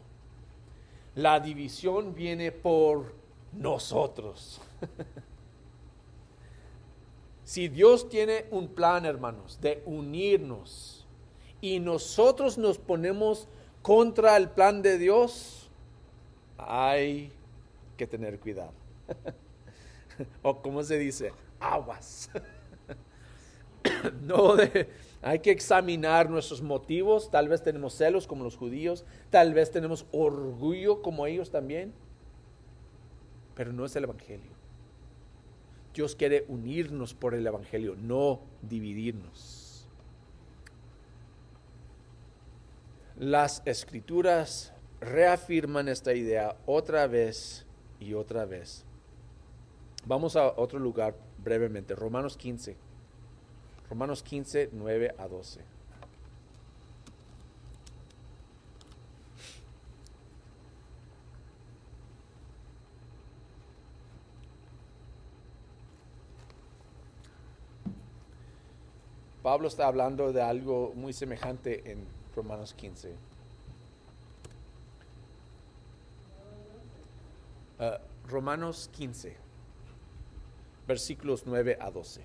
La 1.14 1.40
división 1.40 2.14
viene 2.14 2.52
por 2.52 3.14
nosotros. 3.52 4.60
si 7.44 7.68
Dios 7.68 8.08
tiene 8.08 8.46
un 8.50 8.68
plan, 8.68 9.04
hermanos, 9.04 9.58
de 9.60 9.82
unirnos 9.86 11.06
y 11.60 11.80
nosotros 11.80 12.58
nos 12.58 12.78
ponemos 12.78 13.48
contra 13.82 14.36
el 14.36 14.50
plan 14.50 14.82
de 14.82 14.98
Dios, 14.98 15.70
hay 16.56 17.32
que 17.96 18.06
tener 18.06 18.38
cuidado. 18.38 18.72
o 20.42 20.60
como 20.62 20.82
se 20.82 20.98
dice, 20.98 21.32
aguas. 21.60 22.30
no 24.22 24.56
hay 25.22 25.38
que 25.38 25.50
examinar 25.50 26.28
nuestros 26.28 26.62
motivos. 26.62 27.30
Tal 27.30 27.48
vez 27.48 27.62
tenemos 27.62 27.94
celos 27.94 28.26
como 28.26 28.44
los 28.44 28.56
judíos, 28.56 29.04
tal 29.30 29.54
vez 29.54 29.70
tenemos 29.70 30.06
orgullo 30.12 31.02
como 31.02 31.26
ellos 31.26 31.50
también, 31.50 31.92
pero 33.54 33.72
no 33.72 33.84
es 33.84 33.94
el 33.96 34.04
Evangelio. 34.04 34.50
Dios 35.94 36.16
quiere 36.16 36.44
unirnos 36.48 37.14
por 37.14 37.34
el 37.34 37.46
Evangelio, 37.46 37.96
no 37.96 38.40
dividirnos. 38.62 39.86
Las 43.18 43.62
escrituras 43.66 44.72
reafirman 45.00 45.88
esta 45.88 46.14
idea 46.14 46.56
otra 46.64 47.06
vez 47.06 47.66
y 48.02 48.14
otra 48.14 48.44
vez. 48.44 48.84
Vamos 50.04 50.34
a 50.36 50.48
otro 50.56 50.78
lugar 50.78 51.14
brevemente, 51.38 51.94
Romanos 51.94 52.36
15. 52.36 52.76
Romanos 53.88 54.22
15, 54.22 54.70
9 54.72 55.14
a 55.16 55.28
12. 55.28 55.60
Pablo 69.42 69.66
está 69.66 69.86
hablando 69.88 70.32
de 70.32 70.40
algo 70.40 70.92
muy 70.94 71.12
semejante 71.12 71.90
en 71.90 72.06
Romanos 72.34 72.74
15. 72.74 73.31
Ah, 77.84 77.98
Romanos 78.28 78.88
15, 78.92 79.36
versículos 80.86 81.42
9 81.46 81.78
a 81.80 81.90
12. 81.90 82.24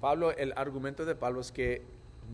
Pablo, 0.00 0.32
el 0.32 0.52
argumento 0.56 1.04
de 1.04 1.14
Pablo 1.14 1.40
es 1.40 1.52
que 1.52 1.84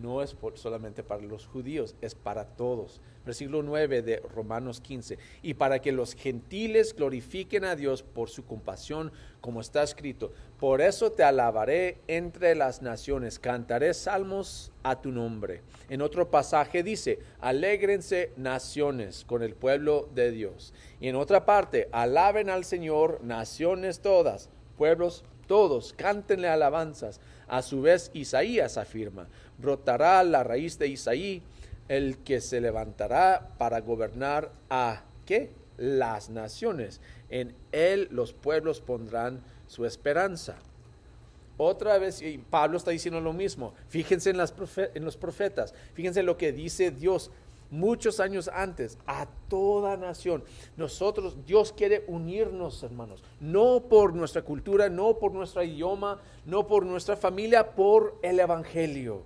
no 0.00 0.22
es 0.22 0.36
solamente 0.54 1.02
para 1.02 1.22
los 1.22 1.46
judíos, 1.46 1.94
es 2.00 2.14
para 2.14 2.44
todos. 2.44 3.00
Versículo 3.24 3.62
9 3.62 4.02
de 4.02 4.16
Romanos 4.34 4.80
15. 4.80 5.18
Y 5.42 5.54
para 5.54 5.80
que 5.80 5.92
los 5.92 6.14
gentiles 6.14 6.94
glorifiquen 6.94 7.64
a 7.64 7.74
Dios 7.74 8.02
por 8.02 8.28
su 8.28 8.44
compasión, 8.44 9.12
como 9.40 9.60
está 9.60 9.82
escrito. 9.82 10.32
Por 10.58 10.80
eso 10.80 11.12
te 11.12 11.22
alabaré 11.22 11.98
entre 12.06 12.54
las 12.54 12.82
naciones, 12.82 13.38
cantaré 13.38 13.94
salmos 13.94 14.72
a 14.82 15.00
tu 15.00 15.10
nombre. 15.10 15.62
En 15.88 16.02
otro 16.02 16.30
pasaje 16.30 16.82
dice, 16.82 17.18
alégrense 17.40 18.32
naciones 18.36 19.24
con 19.24 19.42
el 19.42 19.54
pueblo 19.54 20.08
de 20.14 20.30
Dios. 20.30 20.74
Y 21.00 21.08
en 21.08 21.16
otra 21.16 21.46
parte, 21.46 21.88
alaben 21.92 22.50
al 22.50 22.64
Señor 22.64 23.20
naciones 23.22 24.00
todas, 24.00 24.50
pueblos 24.76 25.24
todos, 25.46 25.92
cántenle 25.92 26.48
alabanzas. 26.48 27.20
A 27.48 27.62
su 27.62 27.82
vez, 27.82 28.10
Isaías 28.14 28.78
afirma, 28.78 29.26
brotará 29.58 30.22
la 30.24 30.42
raíz 30.42 30.78
de 30.78 30.88
Isaí, 30.88 31.42
el 31.88 32.18
que 32.18 32.40
se 32.40 32.60
levantará 32.60 33.50
para 33.58 33.80
gobernar 33.80 34.50
a 34.70 35.02
¿qué? 35.26 35.50
Las 35.76 36.30
naciones. 36.30 37.00
En 37.28 37.54
él 37.72 38.08
los 38.10 38.32
pueblos 38.32 38.80
pondrán 38.80 39.42
su 39.66 39.84
esperanza. 39.84 40.56
Otra 41.56 41.98
vez, 41.98 42.20
y 42.20 42.38
Pablo 42.38 42.76
está 42.76 42.90
diciendo 42.90 43.20
lo 43.20 43.32
mismo. 43.32 43.74
Fíjense 43.88 44.30
en, 44.30 44.36
en 44.36 45.04
los 45.04 45.16
profetas. 45.16 45.74
Fíjense 45.94 46.22
lo 46.22 46.36
que 46.36 46.52
dice 46.52 46.90
Dios 46.90 47.30
muchos 47.74 48.20
años 48.20 48.48
antes 48.52 48.98
a 49.06 49.26
toda 49.48 49.96
nación. 49.96 50.44
Nosotros, 50.76 51.44
Dios 51.44 51.72
quiere 51.72 52.04
unirnos, 52.06 52.82
hermanos, 52.82 53.22
no 53.40 53.84
por 53.88 54.14
nuestra 54.14 54.42
cultura, 54.42 54.88
no 54.88 55.18
por 55.18 55.32
nuestro 55.32 55.62
idioma, 55.62 56.20
no 56.46 56.66
por 56.66 56.86
nuestra 56.86 57.16
familia, 57.16 57.74
por 57.74 58.16
el 58.22 58.38
Evangelio. 58.38 59.22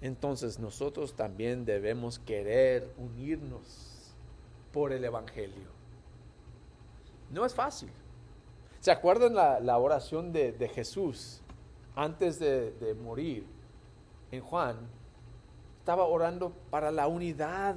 Entonces 0.00 0.58
nosotros 0.58 1.14
también 1.14 1.64
debemos 1.64 2.18
querer 2.18 2.92
unirnos 2.98 4.14
por 4.72 4.92
el 4.92 5.04
Evangelio. 5.04 5.68
No 7.30 7.44
es 7.44 7.54
fácil. 7.54 7.90
¿Se 8.80 8.90
acuerdan 8.90 9.34
la, 9.34 9.78
oración 9.78 10.32
de, 10.32 10.70
Jesús 10.74 11.40
antes 11.96 12.38
de, 12.38 12.70
de 12.72 12.94
morir 12.94 13.46
en 14.30 14.42
Juan? 14.42 14.76
Estaba 15.84 16.06
orando 16.06 16.50
para 16.70 16.90
la 16.90 17.06
unidad. 17.06 17.76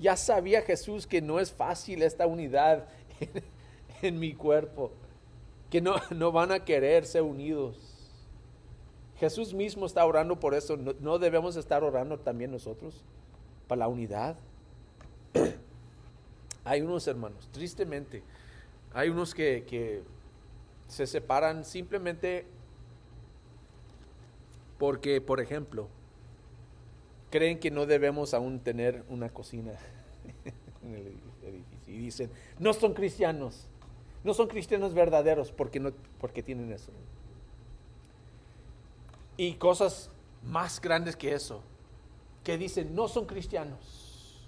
Ya 0.00 0.16
sabía 0.16 0.62
Jesús 0.62 1.06
que 1.06 1.22
no 1.22 1.38
es 1.38 1.52
fácil 1.52 2.02
esta 2.02 2.26
unidad 2.26 2.88
en, 4.02 4.18
mi 4.18 4.34
cuerpo, 4.34 4.90
que 5.70 5.80
no, 5.80 5.94
no, 6.10 6.32
van 6.32 6.50
a 6.50 6.64
quererse 6.64 7.20
unidos. 7.20 7.76
Jesús 9.20 9.54
mismo 9.54 9.86
está 9.86 10.04
orando 10.04 10.40
por 10.40 10.54
eso. 10.54 10.76
¿No, 10.76 11.20
debemos 11.20 11.54
estar 11.54 11.84
orando 11.84 12.18
también 12.18 12.50
nosotros 12.50 13.04
para 13.68 13.78
la 13.78 13.86
unidad? 13.86 14.34
hay 16.64 16.80
unos 16.80 17.06
hermanos, 17.06 17.48
tristemente, 17.52 18.24
hay 18.92 19.08
unos 19.08 19.32
que, 19.36 19.64
que 19.68 20.02
se 20.88 21.06
separan 21.06 21.64
simplemente 21.64 22.44
porque, 24.78 25.20
por 25.20 25.38
ejemplo, 25.38 25.88
creen 27.34 27.58
que 27.58 27.72
no 27.72 27.84
debemos 27.84 28.32
aún 28.32 28.60
tener 28.60 29.04
una 29.08 29.28
cocina 29.28 29.72
en 30.84 30.94
el 30.94 31.18
edificio. 31.42 31.92
Y 31.92 31.98
dicen, 31.98 32.30
no 32.60 32.72
son 32.72 32.94
cristianos, 32.94 33.66
no 34.22 34.34
son 34.34 34.46
cristianos 34.46 34.94
verdaderos 34.94 35.50
porque, 35.50 35.80
no, 35.80 35.90
porque 36.20 36.44
tienen 36.44 36.70
eso. 36.70 36.92
Y 39.36 39.54
cosas 39.54 40.12
más 40.44 40.80
grandes 40.80 41.16
que 41.16 41.34
eso, 41.34 41.60
que 42.44 42.56
dicen, 42.56 42.94
no 42.94 43.08
son 43.08 43.26
cristianos. 43.26 44.46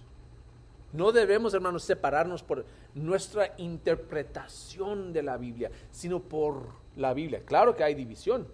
No 0.93 1.11
debemos, 1.11 1.55
hermanos, 1.55 1.83
separarnos 1.83 2.45
por 2.45 2.67
nuestra 2.95 3.53
interpretación 3.59 5.13
de 5.13 5.25
la 5.25 5.37
Biblia, 5.39 5.73
sino 5.91 6.21
por 6.21 6.69
la 6.95 7.15
Biblia. 7.15 7.43
Claro 7.45 7.75
que 7.75 7.83
hay 7.83 7.97
división, 7.97 8.47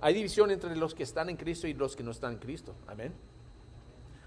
hay 0.00 0.14
división 0.14 0.50
entre 0.50 0.76
los 0.76 0.94
que 0.94 1.02
están 1.02 1.28
en 1.28 1.36
Cristo 1.36 1.66
y 1.66 1.74
los 1.74 1.94
que 1.94 2.02
no 2.02 2.10
están 2.10 2.32
en 2.32 2.38
Cristo. 2.38 2.74
Amén. 2.86 3.12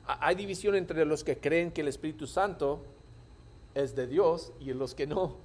Hay 0.05 0.35
división 0.35 0.75
entre 0.75 1.05
los 1.05 1.23
que 1.23 1.37
creen 1.37 1.71
que 1.71 1.81
el 1.81 1.87
Espíritu 1.87 2.27
Santo 2.27 2.83
es 3.73 3.95
de 3.95 4.07
Dios 4.07 4.51
y 4.59 4.73
los 4.73 4.93
que 4.93 5.07
no. 5.07 5.37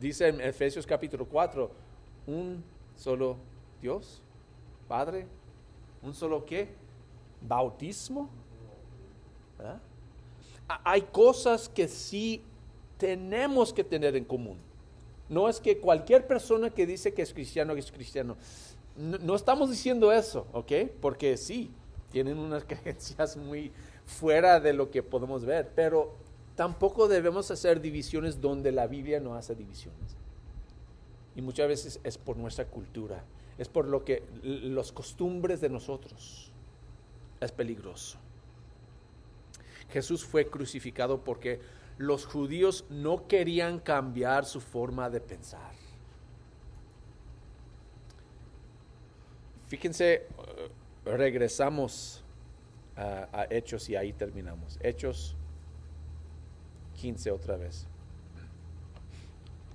Dice 0.00 0.28
en 0.28 0.40
Efesios 0.40 0.86
capítulo 0.86 1.26
4, 1.26 1.70
un 2.26 2.64
solo 2.96 3.36
Dios, 3.80 4.22
Padre, 4.88 5.26
un 6.02 6.14
solo 6.14 6.44
qué? 6.44 6.68
Bautismo. 7.40 8.30
Hay 10.66 11.02
cosas 11.02 11.68
que 11.68 11.88
sí 11.88 12.42
tenemos 12.96 13.72
que 13.72 13.84
tener 13.84 14.16
en 14.16 14.24
común. 14.24 14.58
No 15.28 15.48
es 15.48 15.60
que 15.60 15.78
cualquier 15.78 16.26
persona 16.26 16.70
que 16.70 16.86
dice 16.86 17.12
que 17.12 17.22
es 17.22 17.32
cristiano 17.32 17.72
es 17.74 17.90
cristiano. 17.90 18.36
No, 18.96 19.34
estamos 19.34 19.70
diciendo 19.70 20.12
eso, 20.12 20.46
¿ok? 20.52 20.72
Porque 21.00 21.36
sí, 21.36 21.70
tienen 22.10 22.38
unas 22.38 22.64
creencias 22.68 23.36
muy 23.36 23.72
fuera 24.06 24.60
de 24.60 24.72
lo 24.72 24.90
que 24.90 25.02
podemos 25.02 25.44
ver, 25.44 25.72
pero 25.74 26.14
tampoco 26.54 27.08
debemos 27.08 27.50
hacer 27.50 27.80
divisiones 27.80 28.40
donde 28.40 28.70
la 28.70 28.86
Biblia 28.86 29.20
no 29.20 29.34
hace 29.34 29.54
divisiones. 29.54 30.16
Y 31.34 31.42
muchas 31.42 31.66
veces 31.66 32.00
es 32.04 32.18
por 32.18 32.36
nuestra 32.36 32.66
cultura, 32.66 33.24
es 33.58 33.68
por 33.68 33.88
lo 33.88 34.04
que 34.04 34.22
los 34.42 34.92
costumbres 34.92 35.60
de 35.60 35.68
nosotros 35.68 36.52
es 37.40 37.50
peligroso. 37.50 38.18
Jesús 39.90 40.24
fue 40.24 40.46
crucificado 40.46 41.24
porque 41.24 41.60
los 41.98 42.26
judíos 42.26 42.84
no 42.90 43.26
querían 43.26 43.78
cambiar 43.78 44.44
su 44.44 44.60
forma 44.60 45.10
de 45.10 45.20
pensar. 45.20 45.83
Fíjense, 49.74 50.14
eh, 50.14 50.26
regresamos 51.04 52.22
a, 52.96 53.48
Hechos 53.50 53.88
y 53.88 53.96
ahí 53.96 54.12
terminamos. 54.12 54.78
Hechos 54.80 55.34
15 57.00 57.32
otra 57.32 57.56
vez. 57.56 57.88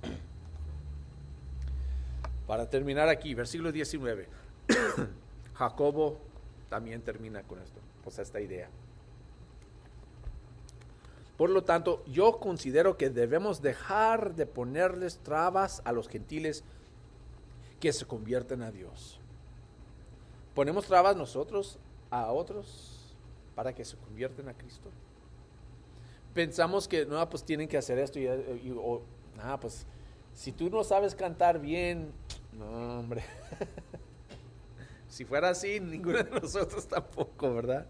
Para 2.46 2.70
terminar 2.70 3.10
aquí, 3.10 3.34
versículo 3.34 3.72
19. 3.72 4.26
Jacobo 5.54 6.18
también 6.70 7.02
termina 7.02 7.42
con 7.42 7.58
esto, 7.58 7.78
pues 8.02 8.18
esta 8.18 8.40
idea. 8.40 8.70
Por 11.36 11.50
lo 11.50 11.62
tanto, 11.62 12.02
yo 12.06 12.40
considero 12.40 12.96
que 12.96 13.10
debemos 13.10 13.60
dejar 13.60 14.34
de 14.34 14.46
ponerles 14.46 15.18
trabas 15.18 15.82
a 15.84 15.92
los 15.92 16.08
gentiles 16.08 16.64
que 17.80 17.92
se 17.92 18.06
convierten 18.06 18.62
a 18.62 18.70
Dios 18.70 19.19
¿Ponemos 20.60 20.84
trabas 20.84 21.16
nosotros 21.16 21.78
a 22.10 22.30
otros 22.30 23.16
para 23.54 23.74
que 23.74 23.82
se 23.82 23.96
convierten 23.96 24.46
a 24.46 24.52
Cristo? 24.52 24.90
Pensamos 26.34 26.86
que, 26.86 27.06
no, 27.06 27.26
pues 27.30 27.42
tienen 27.42 27.66
que 27.66 27.78
hacer 27.78 27.98
esto 27.98 28.18
y, 28.18 28.28
o, 28.76 29.00
ah, 29.38 29.58
pues 29.58 29.86
si 30.34 30.52
tú 30.52 30.68
no 30.68 30.84
sabes 30.84 31.14
cantar 31.14 31.58
bien, 31.58 32.12
no, 32.52 32.98
hombre. 32.98 33.22
si 35.08 35.24
fuera 35.24 35.48
así, 35.48 35.80
ninguno 35.80 36.22
de 36.22 36.30
nosotros 36.42 36.86
tampoco, 36.86 37.54
¿verdad? 37.54 37.86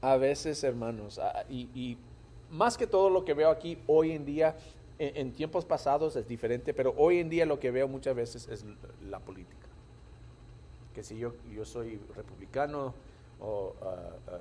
A 0.00 0.16
veces, 0.16 0.64
hermanos, 0.64 1.20
y, 1.50 1.98
más 2.48 2.78
que 2.78 2.86
todo 2.86 3.10
lo 3.10 3.26
que 3.26 3.34
veo 3.34 3.50
aquí 3.50 3.78
hoy 3.86 4.12
en 4.12 4.24
día, 4.24 4.56
en, 4.98 5.18
en 5.18 5.32
tiempos 5.34 5.66
pasados 5.66 6.16
es 6.16 6.26
diferente, 6.26 6.72
pero 6.72 6.94
hoy 6.96 7.18
en 7.18 7.28
día 7.28 7.44
lo 7.44 7.60
que 7.60 7.70
veo 7.70 7.88
muchas 7.88 8.16
veces 8.16 8.48
es 8.48 8.64
la 9.02 9.18
política 9.18 9.57
que 10.98 11.04
si 11.04 11.16
yo, 11.16 11.32
yo 11.54 11.64
soy 11.64 12.00
republicano 12.16 12.92
o 13.38 13.72
ah, 13.82 14.16
ah, 14.26 14.38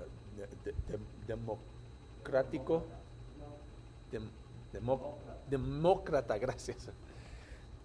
democrático, 1.27 2.81
demócrata, 5.51 6.35
gracias, 6.39 6.89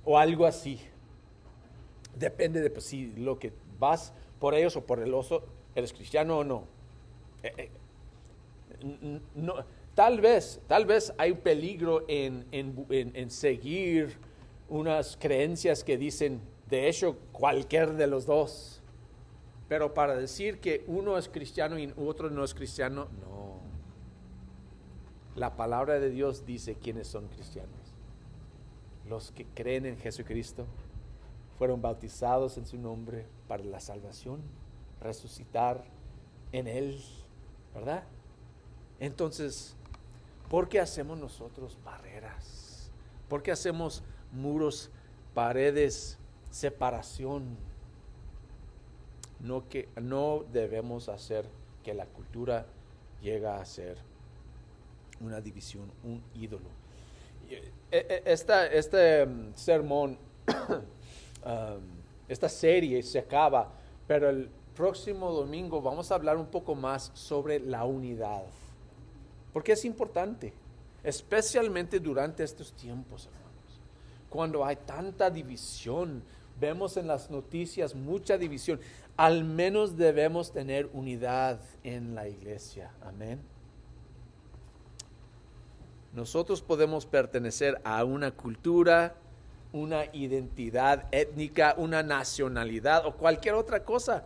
o 0.07 0.17
algo 0.17 0.47
así. 0.47 0.81
Depende 2.17 2.63
de 2.63 2.71
pues, 2.71 2.87
si 2.87 3.13
lo 3.13 3.39
que 3.39 3.53
vas 3.79 4.15
por 4.41 4.55
ellos 4.55 4.75
o 4.77 4.87
por 4.87 5.01
el 5.01 5.13
oso, 5.13 5.43
eres 5.75 5.93
cristiano 5.93 6.39
o 6.39 6.45
no. 6.45 6.65
Eh, 7.43 7.69
eh, 8.81 9.21
no 9.35 9.55
tal 9.95 10.23
vez, 10.23 10.63
tal 10.67 10.87
vez 10.87 11.13
hay 11.19 11.35
peligro 11.35 12.07
en, 12.09 12.47
en, 12.53 12.87
en 12.89 13.29
seguir 13.29 14.17
unas 14.71 15.19
creencias 15.19 15.85
que 15.85 15.99
dicen 15.99 16.41
de 16.73 16.89
hecho, 16.89 17.19
cualquier 17.33 17.93
de 17.97 18.07
los 18.07 18.25
dos. 18.25 18.81
Pero 19.69 19.93
para 19.93 20.17
decir 20.17 20.59
que 20.59 20.85
uno 20.87 21.19
es 21.19 21.29
cristiano 21.29 21.79
y 21.79 21.93
otro 21.99 22.31
no 22.31 22.43
es 22.45 22.55
cristiano, 22.55 23.09
no. 23.21 23.61
La 25.37 25.55
palabra 25.55 26.01
de 26.01 26.09
Dios 26.09 26.47
dice 26.47 26.77
quiénes 26.77 27.09
son 27.09 27.29
cristianos. 27.29 27.77
los 29.07 29.33
que 29.33 29.45
creen 29.45 29.85
en 29.85 29.99
Jesucristo 29.99 30.65
fueron 31.59 31.83
bautizados 31.83 32.57
en 32.57 32.65
su 32.65 32.79
nombre 32.79 33.27
para 33.49 33.63
la 33.65 33.79
salvación, 33.79 34.41
resucitar 34.99 35.85
en 36.53 36.69
Él, 36.69 37.03
¿verdad? 37.75 38.05
Entonces, 38.99 39.77
¿por 40.49 40.71
qué 40.71 40.81
hacemos 40.81 41.19
nosotros 41.19 41.77
barreras? 41.85 42.91
¿Por 43.29 43.43
qué 43.43 43.53
hacemos 43.53 44.03
muros, 44.33 44.91
paredes, 45.35 46.19
separación? 46.53 47.57
No, 49.41 49.69
que, 49.69 49.89
no 50.01 50.45
debemos 50.53 51.09
hacer 51.09 51.47
que 51.83 51.95
la 51.95 52.07
cultura 52.07 52.67
llegue 53.21 53.49
a 53.49 53.65
ser 53.65 53.99
una 55.21 55.41
división, 55.41 55.91
un 56.05 56.23
ídolo. 56.35 56.69
E, 57.51 57.73
e, 57.91 58.23
esta, 58.25 58.67
este 58.67 59.27
mm, 59.27 59.55
sermón, 59.55 60.17
um, 61.45 61.83
esta 62.29 62.49
serie 62.49 63.03
se 63.03 63.19
acaba, 63.19 63.73
pero 64.07 64.31
el 64.31 64.49
próximo 64.77 65.33
domingo 65.33 65.83
vamos 65.83 66.13
a 66.13 66.15
hablar 66.15 66.37
un 66.37 66.47
poco 66.47 66.75
más 66.75 67.11
sobre 67.15 67.59
la 67.59 67.85
unidad. 67.85 68.45
Porque 69.53 69.73
es 69.73 69.85
importante, 69.85 70.53
especialmente 71.03 72.01
durante 72.01 72.43
estos 72.43 72.73
tiempos, 72.73 73.27
hermanos, 73.27 73.43
cuando 74.31 74.65
hay 74.65 74.77
tanta 74.77 75.29
división, 75.29 76.23
vemos 76.63 76.97
en 76.97 77.09
las 77.09 77.29
noticias 77.29 77.97
mucha 77.97 78.39
división, 78.39 78.79
al 79.17 79.43
menos 79.43 79.97
debemos 79.97 80.53
tener 80.53 80.89
unidad 80.93 81.61
en 81.83 82.15
la 82.15 82.29
iglesia. 82.29 82.93
Amén. 83.03 83.41
Nosotros 86.15 86.63
podemos 86.63 87.05
pertenecer 87.05 87.81
a 87.83 88.05
una 88.05 88.31
cultura, 88.31 89.17
una 89.73 90.05
identidad 90.13 91.09
étnica, 91.11 91.75
una 91.79 92.05
nacionalidad 92.05 93.07
o 93.07 93.17
cualquier 93.17 93.55
otra 93.55 93.85
cosa. 93.85 94.25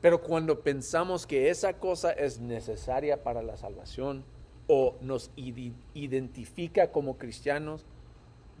Pero 0.00 0.22
cuando 0.22 0.60
pensamos 0.60 1.24
que 1.24 1.50
esa 1.50 1.74
cosa 1.74 2.10
es 2.10 2.40
necesaria 2.40 3.22
para 3.22 3.42
la 3.42 3.56
salvación 3.56 4.24
o 4.66 4.96
nos 5.00 5.30
identifica 5.36 6.90
como 6.90 7.16
cristianos, 7.16 7.86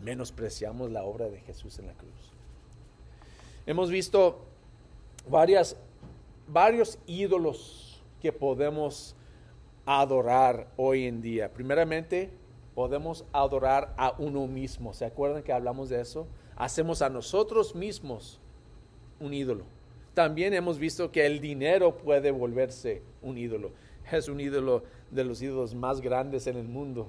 menospreciamos 0.00 0.92
la 0.92 1.02
obra 1.02 1.28
de 1.28 1.40
Jesús 1.40 1.80
en 1.80 1.88
la 1.88 1.94
cruz. 1.94 2.33
Hemos 3.66 3.90
visto 3.90 4.40
varias, 5.28 5.76
varios 6.46 6.98
ídolos 7.06 8.02
que 8.20 8.30
podemos 8.30 9.16
adorar 9.86 10.68
hoy 10.76 11.06
en 11.06 11.22
día. 11.22 11.50
Primeramente, 11.50 12.30
podemos 12.74 13.24
adorar 13.32 13.94
a 13.96 14.14
uno 14.18 14.46
mismo. 14.46 14.92
¿Se 14.92 15.06
acuerdan 15.06 15.42
que 15.42 15.52
hablamos 15.52 15.88
de 15.88 16.00
eso? 16.00 16.26
Hacemos 16.56 17.00
a 17.00 17.08
nosotros 17.08 17.74
mismos 17.74 18.38
un 19.18 19.32
ídolo. 19.32 19.64
También 20.12 20.52
hemos 20.52 20.78
visto 20.78 21.10
que 21.10 21.24
el 21.24 21.40
dinero 21.40 21.96
puede 21.96 22.30
volverse 22.30 23.02
un 23.22 23.38
ídolo. 23.38 23.72
Es 24.12 24.28
un 24.28 24.40
ídolo 24.40 24.84
de 25.10 25.24
los 25.24 25.40
ídolos 25.40 25.74
más 25.74 26.02
grandes 26.02 26.46
en 26.46 26.56
el 26.56 26.68
mundo. 26.68 27.08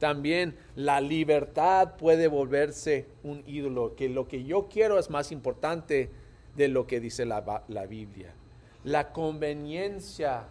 También 0.00 0.56
la 0.76 1.02
libertad 1.02 1.96
puede 1.96 2.26
volverse 2.26 3.06
un 3.22 3.44
ídolo, 3.46 3.94
que 3.94 4.08
lo 4.08 4.26
que 4.26 4.44
yo 4.44 4.66
quiero 4.66 4.98
es 4.98 5.10
más 5.10 5.30
importante 5.30 6.10
de 6.56 6.68
lo 6.68 6.86
que 6.86 7.00
dice 7.00 7.26
la, 7.26 7.64
la 7.68 7.84
Biblia. 7.84 8.32
La 8.82 9.12
conveniencia 9.12 10.48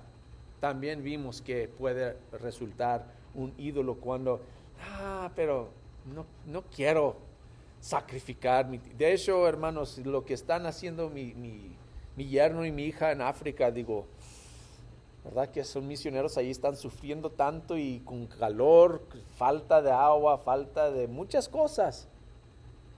también 0.60 1.04
vimos 1.04 1.42
que 1.42 1.68
puede 1.68 2.16
resultar 2.32 3.08
un 3.34 3.52
ídolo 3.58 3.96
cuando, 3.96 4.40
ah, 4.82 5.32
pero 5.36 5.70
no, 6.14 6.28
no 6.46 6.64
quiero 6.64 7.18
sacrificar. 7.80 8.68
Mi, 8.68 8.78
de 8.78 9.14
hecho, 9.14 9.48
hermanos, 9.48 9.98
lo 9.98 10.26
que 10.26 10.36
están 10.36 10.68
haciendo 10.68 11.10
mi, 11.10 11.34
mi, 11.34 11.76
mi 12.16 12.28
yerno 12.28 12.68
y 12.68 12.72
mi 12.72 12.86
hija 12.86 13.12
en 13.12 13.22
África, 13.22 13.72
digo, 13.72 14.06
¿verdad? 15.24 15.50
Que 15.50 15.64
son 15.64 15.88
misioneros 15.88 16.38
ahí, 16.38 16.50
están 16.50 16.76
sufriendo 16.76 17.30
tanto 17.30 17.78
y 17.78 18.00
con 18.00 18.28
calor, 18.28 19.04
falta 19.38 19.82
de 19.82 19.92
agua, 19.92 20.38
falta 20.38 20.92
de 20.92 21.08
muchas 21.08 21.50
cosas. 21.50 22.08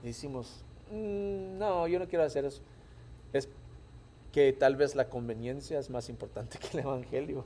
Y 0.02 0.08
decimos, 0.08 0.64
mm, 0.90 1.58
no, 1.58 1.86
yo 1.88 1.98
no 1.98 2.08
quiero 2.08 2.24
hacer 2.24 2.44
eso. 2.44 2.62
Es 3.32 3.48
que 4.32 4.52
tal 4.52 4.76
vez 4.76 4.94
la 4.94 5.08
conveniencia 5.08 5.78
es 5.78 5.90
más 5.90 6.08
importante 6.08 6.58
que 6.60 6.78
el 6.78 6.84
Evangelio. 6.84 7.44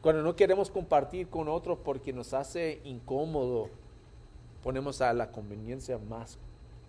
Cuando 0.00 0.22
no 0.22 0.34
queremos 0.34 0.68
compartir 0.68 1.28
con 1.28 1.48
otros 1.48 1.78
porque 1.78 2.12
nos 2.12 2.34
hace 2.34 2.80
incómodo, 2.82 3.68
ponemos 4.62 5.00
a 5.00 5.12
la 5.12 5.30
conveniencia 5.30 5.96
más, 5.98 6.38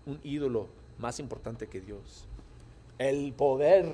un 0.07 0.19
ídolo 0.23 0.67
más 0.97 1.19
importante 1.19 1.67
que 1.67 1.79
Dios. 1.79 2.27
El 2.97 3.33
poder 3.33 3.93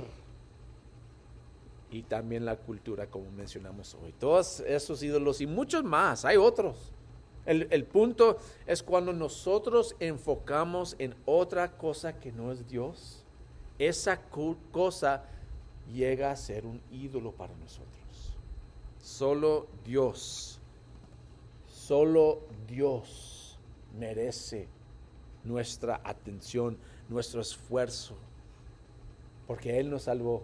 y 1.92 2.04
también 2.04 2.46
la 2.46 2.56
cultura, 2.56 3.08
como 3.08 3.32
mencionamos 3.32 3.96
hoy. 3.96 4.14
Todos 4.20 4.62
esos 4.62 5.02
ídolos 5.02 5.42
y 5.42 5.48
muchos 5.48 5.84
más, 5.84 6.26
hay 6.26 6.38
otros. 6.38 6.92
El, 7.46 7.68
el, 7.72 7.86
punto 7.86 8.38
es 8.68 8.84
cuando 8.84 9.12
nosotros 9.12 9.96
enfocamos 10.00 10.96
en 11.00 11.16
otra 11.26 11.78
cosa 11.78 12.20
que 12.20 12.32
no 12.32 12.52
es 12.52 12.68
Dios 12.68 13.26
esa 13.80 14.20
cosa 14.72 15.24
llega 15.92 16.32
a 16.32 16.36
ser 16.36 16.66
un 16.66 16.82
ídolo 16.92 17.32
para 17.32 17.56
nosotros. 17.56 17.88
Solo 19.02 19.68
Dios, 19.86 20.60
solo 21.66 22.42
Dios 22.68 23.58
merece 23.98 24.68
nuestra 25.46 26.02
atención, 26.04 26.78
nuestro 27.08 27.40
esfuerzo, 27.40 28.16
porque 29.48 29.80
Él 29.80 29.90
nos 29.90 30.04
salvó, 30.04 30.44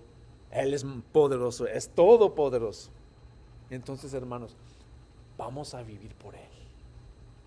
Él 0.52 0.74
es 0.74 0.86
poderoso, 1.12 1.68
es 1.68 1.90
todopoderoso. 1.90 2.90
Entonces, 3.70 4.14
hermanos, 4.14 4.56
vamos 5.38 5.74
a 5.74 5.84
vivir 5.84 6.14
por 6.16 6.36
Él, 6.36 6.50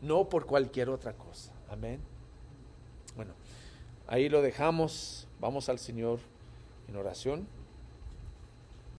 no 0.02 0.28
por 0.28 0.46
cualquier 0.46 0.90
otra 0.90 1.12
cosa. 1.14 1.52
Amén. 1.70 2.00
Bueno, 3.16 3.32
ahí 4.06 4.28
lo 4.28 4.42
dejamos. 4.42 5.26
Vamos 5.40 5.68
al 5.68 5.78
Señor 5.78 6.18
en 6.88 6.96
oración. 6.96 7.46